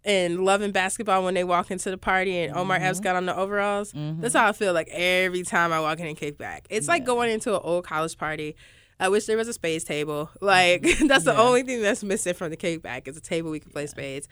[0.04, 2.86] in loving Basketball when they walk into the party and Omar Mm-hmm.
[2.86, 3.92] Epps got on the overalls?
[3.94, 6.66] That's how I feel like every time I walk in and kick back.
[6.70, 8.54] It's like going into an old college party.
[9.00, 10.30] I wish there was a spades table.
[10.40, 11.40] Like that's the Yeah.
[11.40, 14.28] only thing that's missing from the kickback is a table we can play spades.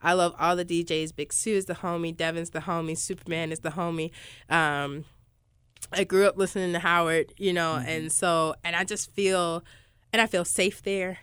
[0.00, 1.16] I love all the DJs.
[1.16, 2.16] Big Sue is the homie.
[2.16, 2.96] Devin's the homie.
[2.96, 4.10] Superman is the homie.
[4.48, 5.04] Um,
[5.92, 9.64] I grew up listening to Howard, you know, and so and I just feel
[10.12, 11.18] and I feel safe there.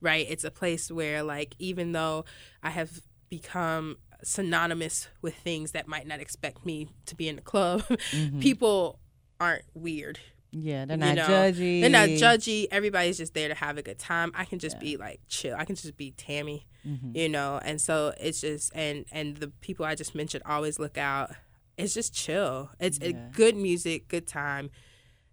[0.00, 0.26] Right?
[0.28, 2.24] It's a place where like even though
[2.62, 7.42] I have become synonymous with things that might not expect me to be in the
[7.42, 7.82] club,
[8.40, 8.98] people
[9.40, 10.18] aren't weird.
[10.50, 11.26] Yeah, they're you not know?
[11.26, 11.80] judgy.
[11.80, 12.68] They're not judgy.
[12.70, 14.30] Everybody's just there to have a good time.
[14.36, 15.56] I can just be like chill.
[15.58, 17.16] I can just be Tami, Mm-hmm.
[17.16, 17.58] you know.
[17.64, 21.32] And so it's just and and the people I just mentioned always look out.
[21.76, 22.70] It's just chill.
[22.78, 23.12] It's Yeah.
[23.32, 24.70] good music, good time.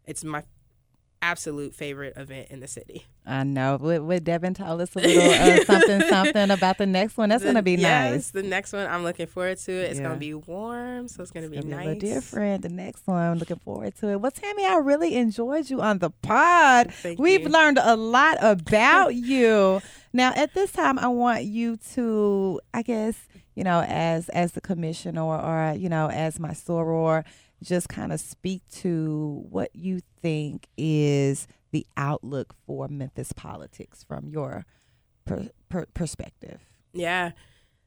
[0.06, 0.44] It's my
[1.22, 3.06] absolute favorite event in the city.
[3.26, 3.78] I know.
[3.80, 7.30] Would, would Devin tell us a little uh, something, something about the next one?
[7.30, 8.32] That's going to be yes, nice.
[8.32, 9.92] The next one, I'm looking forward to it.
[9.92, 10.08] It's Yeah.
[10.08, 11.94] gonna be warm, so it's gonna be gonna nice.
[11.96, 12.64] be different.
[12.64, 14.16] The next one, I'm looking forward to it.
[14.22, 16.92] Well, Tami, I really enjoyed you on the pod.
[16.94, 17.50] Thank We've you.
[17.50, 19.82] learned a lot about you.
[20.14, 24.62] Now, at this time, I want you to, I guess, you know, as as the
[24.62, 27.24] commissioner or, or you know, as my soror,
[27.62, 34.28] just kind of speak to what you think is the outlook for Memphis politics from
[34.28, 34.66] your
[35.26, 36.60] per, per, perspective.
[36.94, 37.32] Yeah.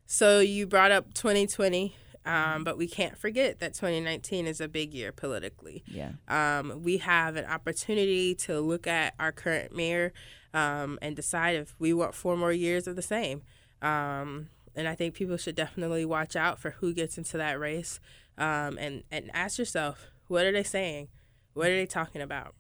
[0.07, 1.95] So you brought up 2020,
[2.25, 5.83] um, but we can't forget that 2019 is a big year politically.
[5.87, 6.13] Yeah.
[6.29, 10.13] Um, we have an opportunity to look at our current mayor
[10.53, 13.43] um, and decide if we want four more years of the same.
[13.83, 18.01] Um, and I think people should definitely watch out for who gets into that race
[18.39, 21.09] um, and, and ask yourself, what are they saying?
[21.55, 22.55] What are they talking about?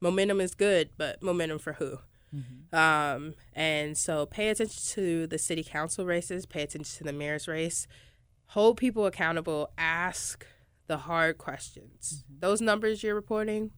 [0.00, 1.98] Momentum is good, but momentum for who?
[2.72, 7.48] Um, and so pay attention to the city council races, pay attention to the mayor's
[7.48, 7.86] race,
[8.48, 10.46] hold people accountable, ask
[10.86, 12.24] the hard questions.
[12.40, 13.70] Those numbers you're reporting,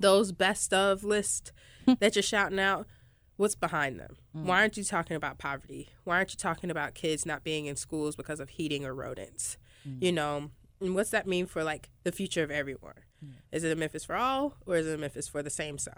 [0.00, 1.52] those best of list
[2.00, 2.86] that you're shouting out,
[3.36, 4.16] what's behind them?
[4.46, 5.90] Why aren't you talking about poverty?
[6.04, 9.56] Why aren't you talking about kids not being in schools because of heating or rodents?
[10.00, 12.94] You know, and what's that mean for like the future of everyone?
[13.52, 15.94] Is it a Memphis for all or is it a Memphis for the same some?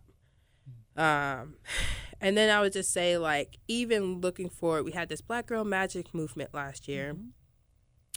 [0.97, 1.57] Um,
[2.21, 5.65] and then I would just say, like, even looking forward, we had this Black Girl
[5.65, 7.17] Magic movement last year.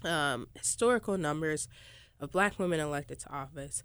[0.03, 1.67] Um, historical numbers
[2.19, 3.83] of Black women elected to office.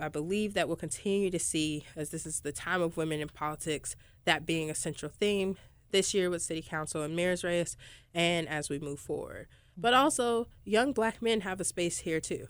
[0.00, 3.28] I believe that we'll continue to see, as this is the time of women in
[3.28, 3.94] politics,
[4.24, 5.56] that being a central theme
[5.92, 7.76] this year with City Council and Mayor's race,
[8.12, 9.46] and as we move forward.
[9.80, 12.48] But also, young Black men have a space here too.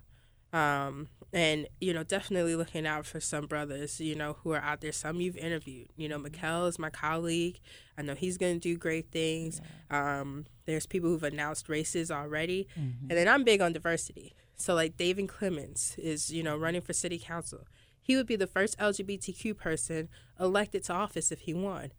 [0.53, 4.81] Um, and you know definitely looking out for some brothers you know who are out
[4.81, 4.93] there.
[4.93, 5.89] Some you've interviewed.
[5.97, 7.61] You know Mickell is my colleague.
[7.99, 9.61] I know he's going to do great things.
[9.91, 12.67] Um, there's people who've announced races already.
[12.77, 14.35] And then i'm big on diversity.
[14.57, 17.67] So like david clemens is you know running for city council.
[18.01, 20.09] He would be the first lgbtq person
[20.41, 21.93] elected to office if he won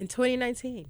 [0.00, 0.86] in 2019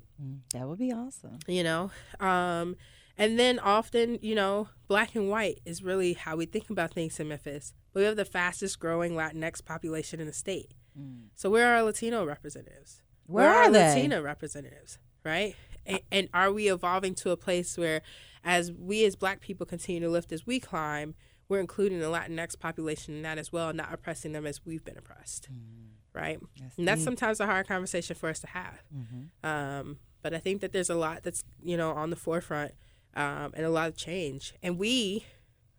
[0.54, 1.40] That would be awesome.
[1.48, 1.90] you know?
[2.20, 2.76] Um
[3.20, 7.20] and then often you know black and white is really how we think about things
[7.20, 7.72] in memphis.
[7.92, 10.72] But we have the fastest growing latinx population in the state.
[10.98, 11.28] Mm.
[11.34, 13.02] So where are our latino representatives?
[13.26, 13.88] Where are our they?
[13.88, 15.54] latina representatives right?
[15.86, 18.02] And, and are we evolving to a place where
[18.44, 21.14] as we as black people continue to lift as we climb
[21.48, 24.96] we're including the latinx population in that as well not oppressing them as we've been
[24.96, 25.88] oppressed mm.
[26.12, 26.38] right?
[26.60, 27.06] That's and that's deep.
[27.06, 28.82] sometimes a hard conversation for us to have.
[28.94, 29.46] Mm-hmm.
[29.46, 32.72] Um, but I think that there's a lot that's you know on the forefront
[33.14, 34.54] um, and a lot of change.
[34.62, 35.24] And we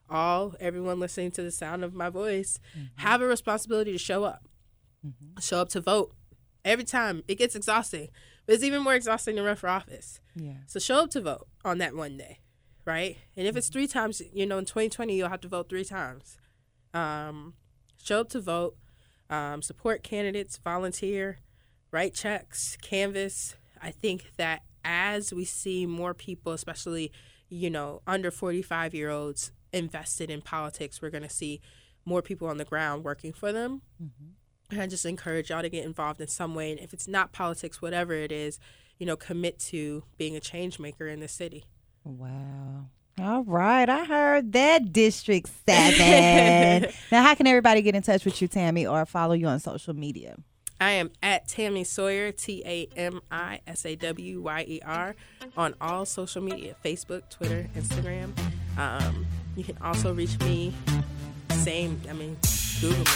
[0.10, 2.60] all, everyone listening to the sound of my voice,
[2.96, 4.46] have a responsibility to show up,
[5.40, 6.14] show up to vote
[6.66, 7.24] every time.
[7.28, 8.10] It gets exhausting,
[8.46, 10.20] but it's even more exhausting to run for office.
[10.36, 10.54] Yeah.
[10.68, 12.40] So show up to vote on that one day,
[12.86, 13.18] right?
[13.38, 16.38] And if it's three times, you know, in 2020, you'll have to vote three times.
[16.94, 17.54] Um,
[18.04, 18.76] show up to vote,
[19.30, 21.38] um, support candidates, volunteer,
[21.92, 23.56] write checks, canvas.
[23.82, 27.12] I think that as we see more people, especially,
[27.50, 31.62] you know, under 45 year olds invested in politics, we're going to see
[32.06, 33.82] more people on the ground working for them.
[34.02, 34.74] Mm-hmm.
[34.74, 36.72] And I just encourage y'all to get involved in some way.
[36.72, 38.60] And if it's not politics, whatever it is,
[38.98, 41.66] you know, commit to being a change maker in the city.
[42.04, 42.88] Wow.
[43.20, 46.92] All right, I heard that District 7.
[47.12, 49.94] now, how can everybody get in touch with you, Tami, or follow you on social
[49.94, 50.38] media?
[50.82, 55.16] I am at Tami Sawyer, T A M I S A W Y E R,
[55.56, 58.32] on all social media Facebook, Twitter, Instagram.
[58.80, 60.74] Um, you can also reach me,
[61.52, 62.36] same, I mean,
[62.82, 63.12] Google me.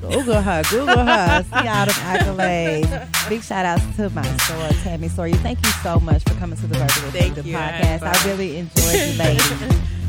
[0.00, 1.44] Google her, Google her.
[1.44, 3.28] See all them accolades.
[3.28, 5.34] Big shout outs to my soror, Tami Sawyer.
[5.36, 7.56] Thank you so much for coming to the Virtual Thank the you.
[7.56, 8.02] podcast.
[8.02, 10.03] I really enjoyed you, lady.